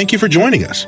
Thank 0.00 0.12
you 0.12 0.18
for 0.18 0.28
joining 0.28 0.64
us. 0.64 0.86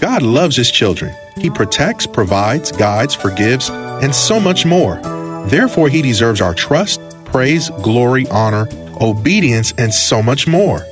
God 0.00 0.22
loves 0.22 0.56
His 0.56 0.70
children. 0.70 1.14
He 1.36 1.50
protects, 1.50 2.06
provides, 2.06 2.72
guides, 2.72 3.14
forgives, 3.14 3.68
and 3.68 4.14
so 4.14 4.40
much 4.40 4.64
more. 4.64 4.96
Therefore, 5.48 5.90
He 5.90 6.00
deserves 6.00 6.40
our 6.40 6.54
trust, 6.54 6.98
praise, 7.26 7.68
glory, 7.82 8.26
honor, 8.30 8.66
obedience, 9.02 9.74
and 9.76 9.92
so 9.92 10.22
much 10.22 10.46
more. 10.46 10.82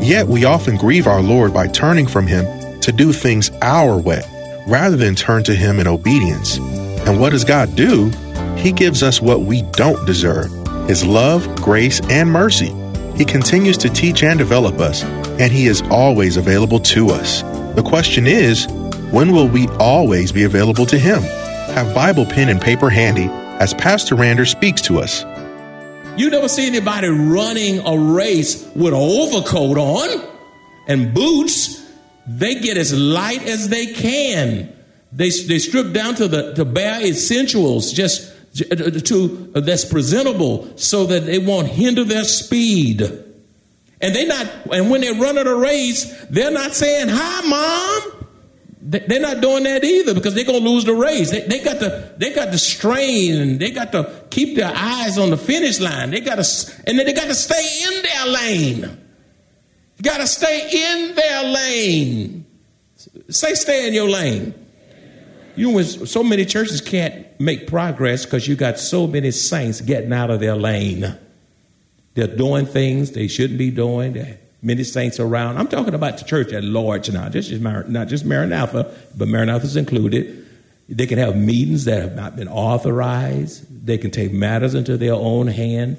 Yet 0.00 0.28
we 0.28 0.44
often 0.44 0.76
grieve 0.76 1.08
our 1.08 1.20
Lord 1.20 1.52
by 1.52 1.66
turning 1.66 2.06
from 2.06 2.28
Him 2.28 2.46
to 2.82 2.92
do 2.92 3.12
things 3.12 3.50
our 3.60 3.98
way, 3.98 4.22
rather 4.68 4.96
than 4.96 5.16
turn 5.16 5.42
to 5.44 5.54
Him 5.56 5.80
in 5.80 5.88
obedience. 5.88 6.58
And 6.58 7.18
what 7.18 7.30
does 7.30 7.42
God 7.42 7.74
do? 7.74 8.10
He 8.56 8.70
gives 8.70 9.02
us 9.02 9.20
what 9.20 9.40
we 9.40 9.62
don't 9.72 10.06
deserve 10.06 10.48
His 10.86 11.04
love, 11.04 11.56
grace, 11.56 12.00
and 12.02 12.30
mercy. 12.30 12.72
He 13.16 13.24
continues 13.24 13.78
to 13.78 13.90
teach 13.90 14.22
and 14.22 14.38
develop 14.38 14.78
us, 14.78 15.02
and 15.38 15.52
He 15.52 15.66
is 15.66 15.82
always 15.90 16.36
available 16.36 16.80
to 16.80 17.08
us. 17.10 17.42
The 17.74 17.82
question 17.84 18.26
is, 18.26 18.66
when 19.10 19.32
will 19.32 19.48
we 19.48 19.68
always 19.78 20.32
be 20.32 20.44
available 20.44 20.86
to 20.86 20.98
Him? 20.98 21.22
Have 21.74 21.94
Bible 21.94 22.26
pen 22.26 22.48
and 22.48 22.60
paper 22.60 22.90
handy 22.90 23.28
as 23.60 23.74
Pastor 23.74 24.14
Rander 24.14 24.46
speaks 24.46 24.80
to 24.82 24.98
us. 24.98 25.24
You 26.18 26.30
never 26.30 26.48
see 26.48 26.66
anybody 26.66 27.08
running 27.08 27.86
a 27.86 27.98
race 27.98 28.66
with 28.74 28.94
an 28.94 29.00
overcoat 29.00 29.76
on 29.76 30.28
and 30.88 31.12
boots. 31.12 31.84
They 32.26 32.56
get 32.56 32.76
as 32.78 32.98
light 32.98 33.42
as 33.42 33.68
they 33.68 33.92
can. 33.92 34.72
They, 35.12 35.30
they 35.30 35.58
strip 35.58 35.92
down 35.92 36.14
to 36.16 36.28
the 36.28 36.54
to 36.54 36.64
bare 36.64 37.04
essentials, 37.04 37.92
just 37.92 38.32
to 38.54 39.52
uh, 39.54 39.60
that's 39.60 39.84
presentable, 39.84 40.76
so 40.76 41.04
that 41.06 41.26
they 41.26 41.38
won't 41.38 41.68
hinder 41.68 42.04
their 42.04 42.24
speed. 42.24 43.02
And 44.00 44.14
they 44.14 44.26
not 44.26 44.46
and 44.72 44.90
when 44.90 45.00
they 45.00 45.12
run 45.12 45.38
at 45.38 45.46
a 45.46 45.54
race, 45.54 46.04
they're 46.26 46.50
not 46.50 46.74
saying 46.74 47.08
hi, 47.08 47.46
mom. 47.46 48.12
They're 48.88 49.20
not 49.20 49.40
doing 49.40 49.64
that 49.64 49.82
either 49.82 50.14
because 50.14 50.34
they're 50.34 50.44
gonna 50.44 50.58
lose 50.58 50.84
the 50.84 50.94
race. 50.94 51.30
They, 51.30 51.40
they, 51.40 51.58
got 51.58 51.80
to 51.80 52.14
they 52.18 52.32
got 52.32 52.52
to 52.52 52.58
strain 52.58 53.58
they 53.58 53.72
got 53.72 53.90
to 53.92 54.22
keep 54.30 54.54
their 54.54 54.72
eyes 54.72 55.18
on 55.18 55.30
the 55.30 55.36
finish 55.36 55.80
line. 55.80 56.10
They 56.10 56.20
got 56.20 56.36
to 56.36 56.74
and 56.86 56.98
they 56.98 57.12
got 57.12 57.26
to 57.26 57.34
stay 57.34 57.82
in 57.84 58.02
their 58.02 58.26
lane. 58.26 58.80
You 59.96 60.02
got 60.02 60.18
to 60.18 60.26
stay 60.26 60.68
in 60.72 61.14
their 61.14 61.44
lane. 61.44 62.46
Say, 63.28 63.54
stay 63.54 63.88
in 63.88 63.94
your 63.94 64.08
lane. 64.08 64.54
You 65.56 65.72
know, 65.72 65.82
so 65.82 66.22
many 66.22 66.44
churches 66.44 66.80
can't 66.80 67.26
make 67.40 67.66
progress 67.66 68.24
because 68.24 68.46
you 68.46 68.56
got 68.56 68.78
so 68.78 69.06
many 69.06 69.30
saints 69.30 69.80
getting 69.80 70.12
out 70.12 70.30
of 70.30 70.38
their 70.38 70.54
lane. 70.54 71.18
They're 72.16 72.26
doing 72.26 72.64
things 72.64 73.12
they 73.12 73.28
shouldn't 73.28 73.58
be 73.58 73.70
doing 73.70 74.14
There 74.14 74.24
are 74.24 74.38
many 74.62 74.84
saints 74.84 75.20
around. 75.20 75.58
I'm 75.58 75.68
talking 75.68 75.92
about 75.92 76.16
the 76.16 76.24
church 76.24 76.50
at 76.52 76.64
large 76.64 77.10
now, 77.10 77.28
just, 77.28 77.52
not 77.52 78.08
just 78.08 78.24
Maranatha, 78.24 78.90
but 79.14 79.28
Maranatha's 79.28 79.76
included. 79.76 80.44
They 80.88 81.06
can 81.06 81.18
have 81.18 81.36
meetings 81.36 81.84
that 81.84 82.00
have 82.00 82.16
not 82.16 82.34
been 82.34 82.48
authorized. 82.48 83.86
They 83.86 83.98
can 83.98 84.10
take 84.10 84.32
matters 84.32 84.74
into 84.74 84.96
their 84.96 85.12
own 85.12 85.46
hand. 85.46 85.98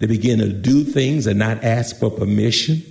They 0.00 0.06
begin 0.06 0.38
to 0.40 0.52
do 0.52 0.84
things 0.84 1.26
and 1.26 1.38
not 1.38 1.64
ask 1.64 1.98
for 1.98 2.10
permission. 2.10 2.82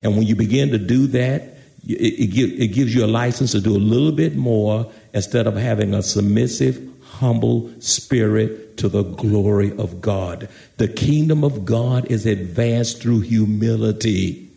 And 0.00 0.16
when 0.16 0.24
you 0.24 0.36
begin 0.36 0.70
to 0.70 0.78
do 0.78 1.08
that, 1.08 1.42
it, 1.84 2.20
it, 2.20 2.26
give, 2.28 2.50
it 2.52 2.68
gives 2.68 2.94
you 2.94 3.04
a 3.04 3.08
license 3.08 3.50
to 3.52 3.60
do 3.60 3.76
a 3.76 3.78
little 3.78 4.12
bit 4.12 4.36
more 4.36 4.92
instead 5.12 5.48
of 5.48 5.56
having 5.56 5.92
a 5.92 6.02
submissive, 6.04 6.80
humble 7.02 7.72
spirit 7.80 8.61
to 8.76 8.88
the 8.88 9.02
glory 9.02 9.76
of 9.76 10.00
God. 10.00 10.48
The 10.76 10.88
kingdom 10.88 11.44
of 11.44 11.64
God 11.64 12.10
is 12.10 12.26
advanced 12.26 13.02
through 13.02 13.20
humility 13.20 14.52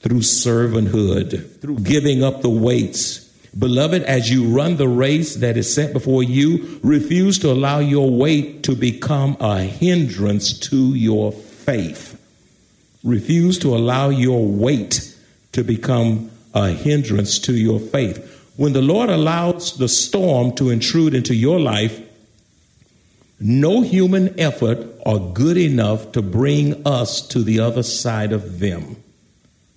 through 0.00 0.20
servanthood, 0.20 1.60
through 1.60 1.80
giving 1.80 2.22
up 2.22 2.40
the 2.40 2.50
weights. 2.50 3.24
Beloved, 3.58 4.02
as 4.04 4.30
you 4.30 4.46
run 4.46 4.76
the 4.76 4.86
race 4.86 5.36
that 5.36 5.56
is 5.56 5.72
set 5.72 5.92
before 5.92 6.22
you, 6.22 6.78
refuse 6.82 7.40
to 7.40 7.50
allow 7.50 7.80
your 7.80 8.08
weight 8.08 8.62
to 8.64 8.76
become 8.76 9.36
a 9.40 9.60
hindrance 9.60 10.56
to 10.58 10.94
your 10.94 11.32
faith. 11.32 12.12
Refuse 13.02 13.58
to 13.60 13.74
allow 13.74 14.10
your 14.10 14.46
weight 14.46 15.16
to 15.52 15.64
become 15.64 16.30
a 16.54 16.68
hindrance 16.68 17.38
to 17.40 17.54
your 17.54 17.80
faith. 17.80 18.52
When 18.56 18.74
the 18.74 18.82
Lord 18.82 19.10
allows 19.10 19.76
the 19.76 19.88
storm 19.88 20.54
to 20.56 20.70
intrude 20.70 21.14
into 21.14 21.34
your 21.34 21.58
life, 21.58 22.00
no 23.38 23.82
human 23.82 24.38
effort 24.40 24.78
are 25.04 25.18
good 25.18 25.56
enough 25.56 26.12
to 26.12 26.22
bring 26.22 26.86
us 26.86 27.20
to 27.28 27.42
the 27.42 27.60
other 27.60 27.82
side 27.82 28.32
of 28.32 28.60
them. 28.60 28.96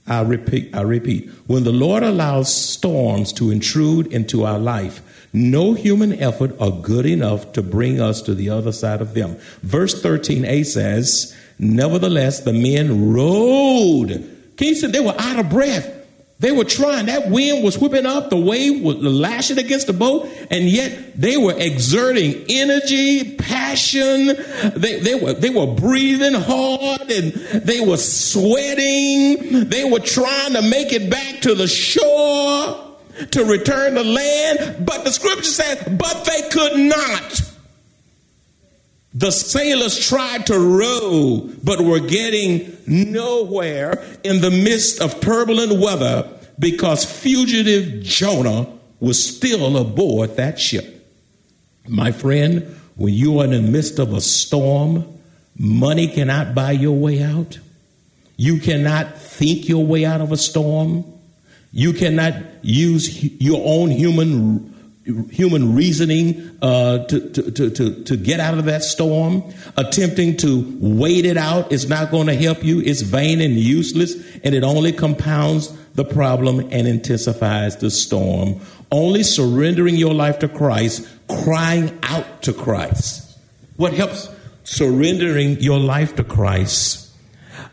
I 0.07 0.21
repeat, 0.21 0.75
I 0.75 0.81
repeat, 0.81 1.29
when 1.45 1.63
the 1.63 1.71
Lord 1.71 2.01
allows 2.01 2.53
storms 2.53 3.31
to 3.33 3.51
intrude 3.51 4.07
into 4.07 4.43
our 4.43 4.57
life, 4.57 5.01
no 5.33 5.73
human 5.73 6.13
effort 6.19 6.59
are 6.59 6.71
good 6.71 7.05
enough 7.05 7.53
to 7.53 7.61
bring 7.61 8.01
us 8.01 8.21
to 8.23 8.33
the 8.33 8.49
other 8.49 8.71
side 8.71 9.01
of 9.01 9.13
them. 9.13 9.37
Verse 9.61 10.01
13a 10.01 10.65
says, 10.65 11.35
Nevertheless, 11.59 12.39
the 12.39 12.53
men 12.53 13.13
rowed. 13.13 14.53
King 14.57 14.73
said 14.73 14.93
they 14.93 14.99
were 14.99 15.15
out 15.19 15.37
of 15.37 15.49
breath. 15.49 15.98
They 16.39 16.53
were 16.53 16.63
trying. 16.63 17.07
That 17.07 17.29
wind 17.29 17.65
was 17.65 17.77
whipping 17.77 18.05
up. 18.05 18.29
The 18.29 18.37
wave 18.37 18.81
was 18.81 18.95
lashing 18.97 19.57
against 19.57 19.87
the 19.87 19.93
boat. 19.93 20.29
And 20.49 20.69
yet 20.69 21.19
they 21.19 21.35
were 21.35 21.53
exerting 21.57 22.45
energy, 22.47 23.35
passion. 23.35 24.27
They, 24.73 24.99
they, 25.01 25.15
were, 25.15 25.33
they 25.33 25.49
were 25.49 25.67
breathing 25.67 26.33
hard 26.35 27.11
and 27.11 27.33
they 27.33 27.81
were 27.85 27.97
sweating. 27.97 29.67
They 29.67 29.83
were 29.83 29.99
trying 29.99 30.53
to 30.53 30.61
make 30.61 30.93
it 30.93 31.09
back 31.09 31.41
to 31.41 31.55
the 31.55 31.67
shore 31.67 32.85
to 33.31 33.43
return 33.43 33.95
to 33.95 34.03
land. 34.03 34.85
But 34.85 35.03
the 35.03 35.11
scripture 35.11 35.43
says, 35.43 35.83
but 35.97 36.23
they 36.23 36.49
could 36.49 36.79
not. 36.79 37.48
The 39.13 39.31
sailors 39.31 39.97
tried 40.07 40.45
to 40.47 40.59
row, 40.59 41.49
but 41.63 41.81
were 41.81 41.99
getting 41.99 42.77
nowhere 42.85 44.03
in 44.23 44.41
the 44.41 44.51
midst 44.51 45.01
of 45.01 45.19
turbulent 45.19 45.79
weather 45.79 46.29
because 46.59 47.05
fugitive 47.05 48.03
Jonah 48.03 48.67
was 48.99 49.23
still 49.23 49.77
aboard 49.77 50.35
that 50.35 50.59
ship. 50.59 51.07
My 51.87 52.11
friend, 52.11 52.75
when 52.95 53.13
you 53.13 53.39
are 53.39 53.45
in 53.45 53.51
the 53.51 53.61
midst 53.61 53.97
of 53.97 54.13
a 54.13 54.21
storm, 54.21 55.05
money 55.57 56.07
cannot 56.07 56.53
buy 56.53 56.71
your 56.71 56.95
way 56.95 57.23
out. 57.23 57.57
You 58.37 58.59
cannot 58.59 59.17
think 59.17 59.67
your 59.67 59.85
way 59.85 60.05
out 60.05 60.21
of 60.21 60.31
a 60.31 60.37
storm. 60.37 61.03
You 61.71 61.93
cannot 61.93 62.35
use 62.61 63.23
your 63.41 63.61
own 63.65 63.89
human 63.89 64.78
human 65.31 65.75
reasoning 65.75 66.57
uh, 66.61 67.05
to, 67.05 67.29
to, 67.31 67.69
to, 67.69 68.03
to 68.03 68.17
get 68.17 68.39
out 68.39 68.57
of 68.57 68.65
that 68.65 68.83
storm. 68.83 69.43
Attempting 69.77 70.37
to 70.37 70.77
wait 70.79 71.25
it 71.25 71.37
out 71.37 71.71
is 71.71 71.89
not 71.89 72.11
going 72.11 72.27
to 72.27 72.35
help 72.35 72.63
you. 72.63 72.81
It's 72.81 73.01
vain 73.01 73.41
and 73.41 73.53
useless, 73.53 74.13
and 74.43 74.53
it 74.53 74.63
only 74.63 74.91
compounds 74.91 75.75
the 75.93 76.05
problem 76.05 76.59
and 76.71 76.87
intensifies 76.87 77.77
the 77.77 77.91
storm. 77.91 78.61
Only 78.91 79.23
surrendering 79.23 79.95
your 79.95 80.13
life 80.13 80.39
to 80.39 80.47
Christ, 80.47 81.07
crying 81.27 81.97
out 82.03 82.43
to 82.43 82.53
Christ. 82.53 83.37
What 83.77 83.93
helps 83.93 84.29
surrendering 84.63 85.59
your 85.59 85.79
life 85.79 86.15
to 86.17 86.23
Christ? 86.23 87.11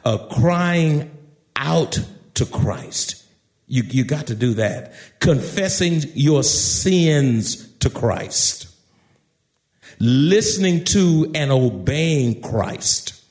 Uh, 0.04 0.18
crying 0.28 1.10
out 1.56 2.00
to 2.34 2.46
Christ 2.46 3.25
you, 3.66 3.82
you 3.82 4.04
got 4.04 4.28
to 4.28 4.34
do 4.34 4.54
that. 4.54 4.94
Confessing 5.20 6.02
your 6.14 6.42
sins 6.42 7.68
to 7.78 7.90
Christ. 7.90 8.68
Listening 9.98 10.84
to 10.84 11.30
and 11.34 11.50
obeying 11.50 12.42
Christ 12.42 13.22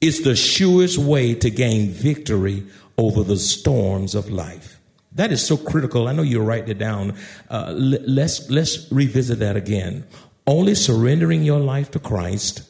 is 0.00 0.22
the 0.22 0.36
surest 0.36 0.98
way 0.98 1.34
to 1.34 1.50
gain 1.50 1.90
victory 1.90 2.66
over 2.98 3.22
the 3.22 3.36
storms 3.36 4.14
of 4.14 4.30
life. 4.30 4.80
That 5.12 5.32
is 5.32 5.46
so 5.46 5.56
critical. 5.56 6.08
I 6.08 6.12
know 6.12 6.22
you 6.22 6.40
write 6.40 6.68
it 6.68 6.78
down. 6.78 7.16
Uh, 7.48 7.72
let's, 7.72 8.50
let's 8.50 8.90
revisit 8.92 9.38
that 9.38 9.56
again. 9.56 10.06
Only 10.46 10.74
surrendering 10.74 11.42
your 11.42 11.58
life 11.58 11.90
to 11.92 11.98
Christ, 11.98 12.62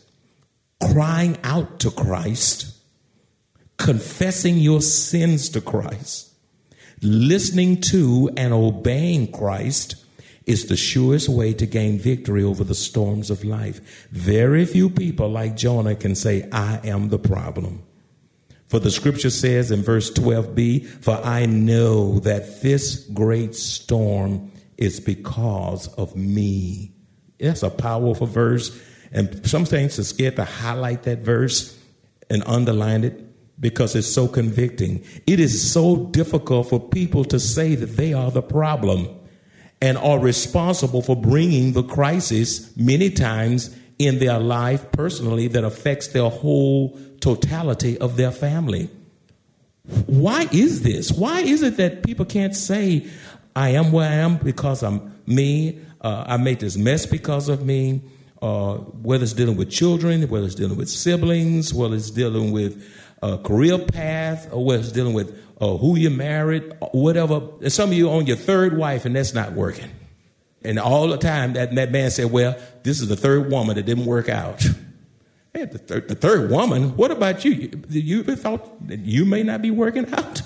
crying 0.80 1.36
out 1.42 1.80
to 1.80 1.90
Christ, 1.90 2.72
confessing 3.76 4.58
your 4.58 4.80
sins 4.80 5.48
to 5.50 5.60
Christ, 5.60 6.32
Listening 7.02 7.80
to 7.82 8.30
and 8.36 8.52
obeying 8.52 9.30
Christ 9.30 9.96
is 10.46 10.66
the 10.66 10.76
surest 10.76 11.28
way 11.28 11.52
to 11.52 11.66
gain 11.66 11.98
victory 11.98 12.42
over 12.42 12.64
the 12.64 12.74
storms 12.74 13.30
of 13.30 13.44
life. 13.44 14.08
Very 14.10 14.64
few 14.64 14.88
people 14.88 15.28
like 15.28 15.56
Jonah 15.56 15.96
can 15.96 16.14
say, 16.14 16.48
I 16.52 16.80
am 16.84 17.08
the 17.08 17.18
problem. 17.18 17.82
For 18.68 18.78
the 18.78 18.90
scripture 18.90 19.30
says 19.30 19.70
in 19.70 19.82
verse 19.82 20.10
12b, 20.10 20.86
For 21.04 21.16
I 21.22 21.46
know 21.46 22.20
that 22.20 22.62
this 22.62 23.06
great 23.12 23.54
storm 23.54 24.50
is 24.76 25.00
because 25.00 25.88
of 25.94 26.16
me. 26.16 26.92
That's 27.38 27.62
a 27.62 27.70
powerful 27.70 28.26
verse. 28.26 28.76
And 29.12 29.46
some 29.46 29.66
saints 29.66 29.98
are 29.98 30.04
scared 30.04 30.36
to 30.36 30.44
highlight 30.44 31.04
that 31.04 31.18
verse 31.18 31.78
and 32.28 32.42
underline 32.46 33.04
it 33.04 33.25
because 33.58 33.94
it's 33.94 34.12
so 34.12 34.28
convicting. 34.28 35.04
It 35.26 35.40
is 35.40 35.72
so 35.72 36.06
difficult 36.06 36.68
for 36.68 36.80
people 36.80 37.24
to 37.26 37.40
say 37.40 37.74
that 37.74 37.96
they 37.96 38.12
are 38.12 38.30
the 38.30 38.42
problem 38.42 39.08
and 39.80 39.98
are 39.98 40.18
responsible 40.18 41.02
for 41.02 41.16
bringing 41.16 41.72
the 41.72 41.82
crisis 41.82 42.74
many 42.76 43.10
times 43.10 43.74
in 43.98 44.18
their 44.18 44.38
life 44.38 44.90
personally 44.92 45.48
that 45.48 45.64
affects 45.64 46.08
their 46.08 46.28
whole 46.28 46.98
totality 47.20 47.98
of 47.98 48.16
their 48.16 48.30
family. 48.30 48.90
Why 50.06 50.48
is 50.52 50.82
this? 50.82 51.12
Why 51.12 51.40
is 51.40 51.62
it 51.62 51.76
that 51.76 52.02
people 52.02 52.24
can't 52.24 52.54
say, 52.54 53.06
I 53.54 53.70
am 53.70 53.92
where 53.92 54.08
I 54.08 54.14
am 54.14 54.36
because 54.36 54.82
I'm 54.82 55.14
me? 55.26 55.80
Uh, 56.00 56.24
I 56.26 56.36
made 56.36 56.60
this 56.60 56.76
mess 56.76 57.06
because 57.06 57.48
of 57.48 57.64
me. 57.64 58.02
Uh, 58.42 58.74
whether 58.74 59.24
it's 59.24 59.32
dealing 59.32 59.56
with 59.56 59.70
children, 59.70 60.28
whether 60.28 60.44
it's 60.44 60.54
dealing 60.54 60.76
with 60.76 60.90
siblings, 60.90 61.72
whether 61.72 61.94
it's 61.94 62.10
dealing 62.10 62.52
with 62.52 62.84
career 63.38 63.78
path, 63.78 64.48
or 64.52 64.64
whether 64.64 64.80
it's 64.80 64.92
dealing 64.92 65.14
with 65.14 65.36
uh, 65.60 65.76
who 65.76 65.96
you 65.96 66.10
married, 66.10 66.72
whatever. 66.92 67.42
And 67.60 67.72
some 67.72 67.90
of 67.90 67.96
you 67.96 68.10
on 68.10 68.26
your 68.26 68.36
third 68.36 68.76
wife, 68.76 69.04
and 69.04 69.16
that's 69.16 69.34
not 69.34 69.52
working. 69.52 69.90
And 70.62 70.78
all 70.78 71.08
the 71.08 71.18
time, 71.18 71.52
that, 71.54 71.74
that 71.74 71.92
man 71.92 72.10
said, 72.10 72.30
Well, 72.30 72.56
this 72.82 73.00
is 73.00 73.08
the 73.08 73.16
third 73.16 73.50
woman 73.50 73.76
that 73.76 73.86
didn't 73.86 74.06
work 74.06 74.28
out. 74.28 74.64
Hey, 75.56 75.64
the, 75.64 75.78
third, 75.78 76.08
the 76.08 76.14
third 76.14 76.50
woman, 76.50 76.98
what 76.98 77.10
about 77.10 77.42
you? 77.42 77.82
You, 77.88 78.22
you 78.22 78.36
thought 78.36 78.88
that 78.88 79.00
you 79.00 79.24
may 79.24 79.42
not 79.42 79.62
be 79.62 79.70
working 79.70 80.12
out? 80.12 80.42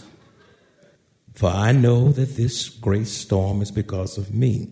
For 1.34 1.50
I 1.50 1.72
know 1.72 2.12
that 2.12 2.36
this 2.36 2.68
great 2.68 3.08
storm 3.08 3.60
is 3.60 3.72
because 3.72 4.18
of 4.18 4.32
me. 4.32 4.68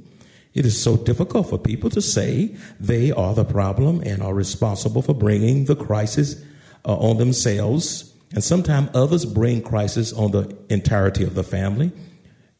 It 0.54 0.64
is 0.64 0.81
so 0.81 0.96
difficult 0.96 1.50
for 1.50 1.58
people 1.58 1.90
to 1.90 2.00
say 2.00 2.54
they 2.78 3.11
are 3.11 3.34
the 3.34 3.44
problem 3.44 4.00
and 4.02 4.22
are 4.22 4.34
responsible 4.34 5.02
for 5.02 5.14
bringing 5.14 5.64
the 5.64 5.75
crisis 5.75 6.40
uh, 6.88 6.96
on 6.96 7.19
themselves. 7.19 8.12
And 8.32 8.43
sometimes 8.43 8.90
others 8.94 9.25
bring 9.25 9.62
crisis 9.62 10.12
on 10.12 10.32
the 10.32 10.56
entirety 10.69 11.23
of 11.23 11.35
the 11.35 11.44
family. 11.44 11.93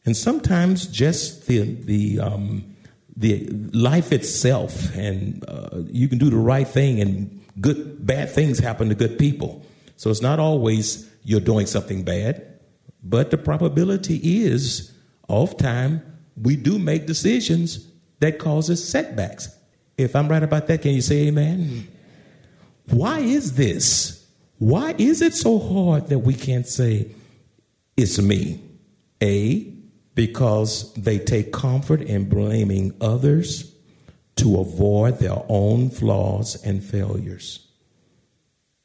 And 0.05 0.15
sometimes 0.15 0.87
just 0.87 1.47
the, 1.47 1.75
the, 1.83 2.19
um, 2.19 2.75
the 3.17 3.47
life 3.73 4.13
itself, 4.13 4.95
and 4.95 5.43
uh, 5.47 5.81
you 5.87 6.07
can 6.07 6.17
do 6.17 6.29
the 6.29 6.37
right 6.37 6.67
thing, 6.67 7.01
and 7.01 7.45
good, 7.59 8.05
bad 8.05 8.31
things 8.31 8.59
happen 8.59 8.89
to 8.89 8.95
good 8.95 9.19
people. 9.19 9.65
So 9.97 10.09
it's 10.09 10.21
not 10.21 10.39
always 10.39 11.09
you're 11.23 11.41
doing 11.41 11.65
something 11.65 12.03
bad, 12.03 12.59
but 13.03 13.29
the 13.29 13.37
probability 13.37 14.43
is, 14.45 14.93
oftentimes, 15.27 16.01
we 16.41 16.55
do 16.55 16.79
make 16.79 17.05
decisions 17.05 17.85
that 18.19 18.39
causes 18.39 18.87
setbacks. 18.87 19.49
If 19.97 20.15
I'm 20.15 20.29
right 20.29 20.41
about 20.41 20.67
that, 20.67 20.81
can 20.81 20.91
you 20.91 21.01
say 21.01 21.27
amen? 21.27 21.87
Why 22.89 23.19
is 23.19 23.55
this? 23.55 24.18
Why 24.59 24.93
is 24.97 25.21
it 25.21 25.33
so 25.33 25.57
hard 25.57 26.07
that 26.09 26.19
we 26.19 26.33
can't 26.33 26.67
say 26.67 27.15
it's 27.95 28.19
me? 28.21 28.61
A, 29.23 29.73
because 30.15 30.93
they 30.93 31.17
take 31.17 31.53
comfort 31.53 32.01
in 32.01 32.27
blaming 32.27 32.93
others 32.99 33.73
to 34.35 34.59
avoid 34.59 35.19
their 35.19 35.41
own 35.47 35.89
flaws 35.89 36.61
and 36.63 36.83
failures. 36.83 37.65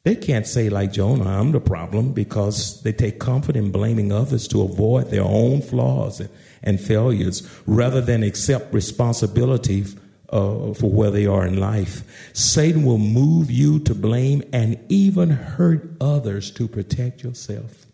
They 0.03 0.15
can't 0.15 0.47
say, 0.47 0.69
like 0.69 0.93
Jonah, 0.93 1.27
I'm 1.27 1.51
the 1.51 1.59
problem 1.59 2.13
because 2.13 2.81
they 2.83 2.93
take 2.93 3.19
comfort 3.19 3.55
in 3.57 3.71
blaming 3.71 4.11
others 4.11 4.47
to 4.49 4.61
avoid 4.61 5.09
their 5.09 5.23
own 5.23 5.61
flaws 5.61 6.21
and, 6.63 6.79
failures 6.79 7.47
rather 7.65 8.01
than 8.01 8.23
accept 8.23 8.73
responsibility 8.73 9.83
uh, 10.29 10.73
for 10.73 10.89
where 10.89 11.11
they 11.11 11.25
are 11.25 11.45
in 11.45 11.59
life. 11.59 12.03
Satan 12.33 12.83
will 12.83 12.97
move 12.97 13.49
you 13.51 13.79
to 13.79 13.95
blame 13.95 14.43
and 14.51 14.79
even 14.89 15.29
hurt 15.29 15.89
others 16.01 16.51
to 16.51 16.67
protect 16.67 17.23
yourself. 17.23 17.85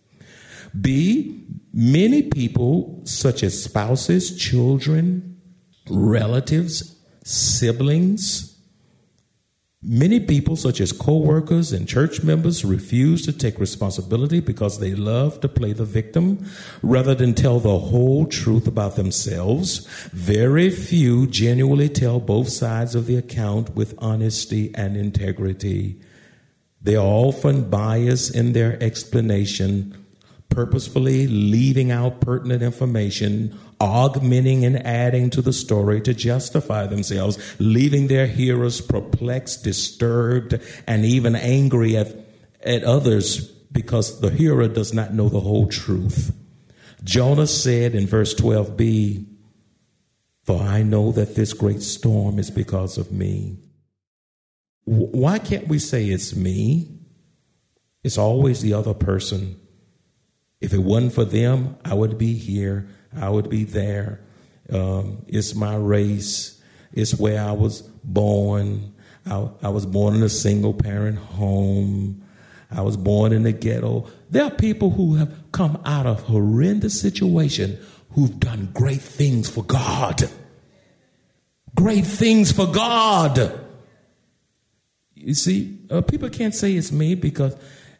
B, 0.79 1.45
many 1.73 2.23
people, 2.23 3.01
such 3.05 3.43
as 3.43 3.61
spouses, 3.61 4.37
children, 4.37 5.39
relatives, 5.89 6.95
siblings, 7.23 8.50
Many 9.83 10.19
people, 10.19 10.55
such 10.55 10.79
as 10.79 10.91
co 10.91 11.17
workers 11.17 11.71
and 11.71 11.87
church 11.87 12.21
members, 12.21 12.63
refuse 12.63 13.25
to 13.25 13.33
take 13.33 13.59
responsibility 13.59 14.39
because 14.39 14.77
they 14.77 14.93
love 14.93 15.39
to 15.41 15.49
play 15.49 15.73
the 15.73 15.85
victim 15.85 16.45
rather 16.83 17.15
than 17.15 17.33
tell 17.33 17.59
the 17.59 17.79
whole 17.79 18.27
truth 18.27 18.67
about 18.67 18.95
themselves. 18.95 19.87
Very 20.13 20.69
few 20.69 21.25
genuinely 21.25 21.89
tell 21.89 22.19
both 22.19 22.49
sides 22.49 22.93
of 22.93 23.07
the 23.07 23.15
account 23.15 23.75
with 23.75 23.95
honesty 23.97 24.71
and 24.75 24.95
integrity. 24.95 25.99
They 26.83 26.95
are 26.95 27.03
often 27.03 27.67
biased 27.67 28.35
in 28.35 28.53
their 28.53 28.81
explanation, 28.83 30.00
purposefully 30.51 31.27
leaving 31.27 31.91
out 31.91 32.21
pertinent 32.21 32.61
information 32.61 33.57
augmenting 33.81 34.63
and 34.63 34.85
adding 34.85 35.31
to 35.31 35.41
the 35.41 35.51
story 35.51 35.99
to 36.01 36.13
justify 36.13 36.85
themselves, 36.85 37.55
leaving 37.59 38.07
their 38.07 38.27
hearers 38.27 38.79
perplexed, 38.79 39.63
disturbed, 39.63 40.59
and 40.85 41.03
even 41.03 41.35
angry 41.35 41.97
at, 41.97 42.15
at 42.63 42.83
others 42.83 43.47
because 43.71 44.21
the 44.21 44.29
hearer 44.29 44.67
does 44.67 44.93
not 44.93 45.13
know 45.13 45.29
the 45.29 45.39
whole 45.39 45.67
truth. 45.67 46.35
Jonah 47.03 47.47
said 47.47 47.95
in 47.95 48.05
verse 48.05 48.35
12b, 48.35 49.25
For 50.43 50.61
I 50.61 50.83
know 50.83 51.11
that 51.13 51.35
this 51.35 51.53
great 51.53 51.81
storm 51.81 52.37
is 52.37 52.51
because 52.51 52.99
of 52.99 53.11
me. 53.11 53.57
Why 54.83 55.39
can't 55.39 55.67
we 55.67 55.79
say 55.79 56.05
it's 56.05 56.35
me? 56.35 56.99
It's 58.03 58.17
always 58.17 58.61
the 58.61 58.73
other 58.73 58.93
person. 58.93 59.60
If 60.61 60.73
it 60.73 60.79
wasn't 60.79 61.13
for 61.13 61.25
them, 61.25 61.75
I 61.83 61.95
would 61.95 62.17
be 62.17 62.35
here. 62.35 62.87
I 63.15 63.29
would 63.29 63.49
be 63.49 63.63
there. 63.63 64.21
Um, 64.71 65.25
it's 65.27 65.55
my 65.55 65.75
race. 65.75 66.61
It's 66.93 67.15
where 67.15 67.43
I 67.43 67.51
was 67.51 67.81
born. 67.81 68.93
I, 69.25 69.49
I 69.63 69.69
was 69.69 69.85
born 69.85 70.15
in 70.15 70.23
a 70.23 70.29
single 70.29 70.73
parent 70.73 71.17
home. 71.17 72.23
I 72.69 72.81
was 72.81 72.95
born 72.95 73.33
in 73.33 73.43
the 73.43 73.51
ghetto. 73.51 74.07
There 74.29 74.43
are 74.43 74.51
people 74.51 74.91
who 74.91 75.15
have 75.15 75.51
come 75.51 75.81
out 75.83 76.05
of 76.05 76.23
horrendous 76.23 76.99
situation 76.99 77.77
who've 78.11 78.39
done 78.39 78.69
great 78.73 79.01
things 79.01 79.49
for 79.49 79.63
God. 79.63 80.29
Great 81.75 82.05
things 82.05 82.51
for 82.51 82.67
God. 82.67 83.59
You 85.15 85.33
see, 85.33 85.79
uh, 85.89 86.01
people 86.01 86.29
can't 86.29 86.55
say 86.55 86.73
it's 86.73 86.91
me 86.91 87.15
because 87.15 87.55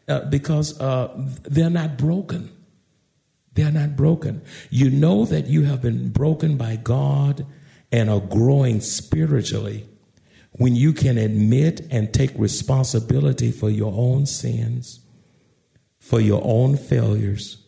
uh, 0.08 0.20
because 0.28 0.80
uh, 0.80 1.12
they're 1.42 1.70
not 1.70 1.96
broken. 1.96 2.50
They 3.54 3.64
are 3.64 3.70
not 3.70 3.96
broken. 3.96 4.42
You 4.70 4.90
know 4.90 5.24
that 5.26 5.46
you 5.46 5.64
have 5.64 5.82
been 5.82 6.10
broken 6.10 6.56
by 6.56 6.76
God 6.76 7.46
and 7.90 8.08
are 8.08 8.20
growing 8.20 8.80
spiritually 8.80 9.86
when 10.52 10.76
you 10.76 10.92
can 10.92 11.18
admit 11.18 11.80
and 11.90 12.12
take 12.12 12.30
responsibility 12.36 13.50
for 13.50 13.70
your 13.70 13.92
own 13.94 14.26
sins, 14.26 15.00
for 15.98 16.20
your 16.20 16.42
own 16.44 16.76
failures. 16.76 17.58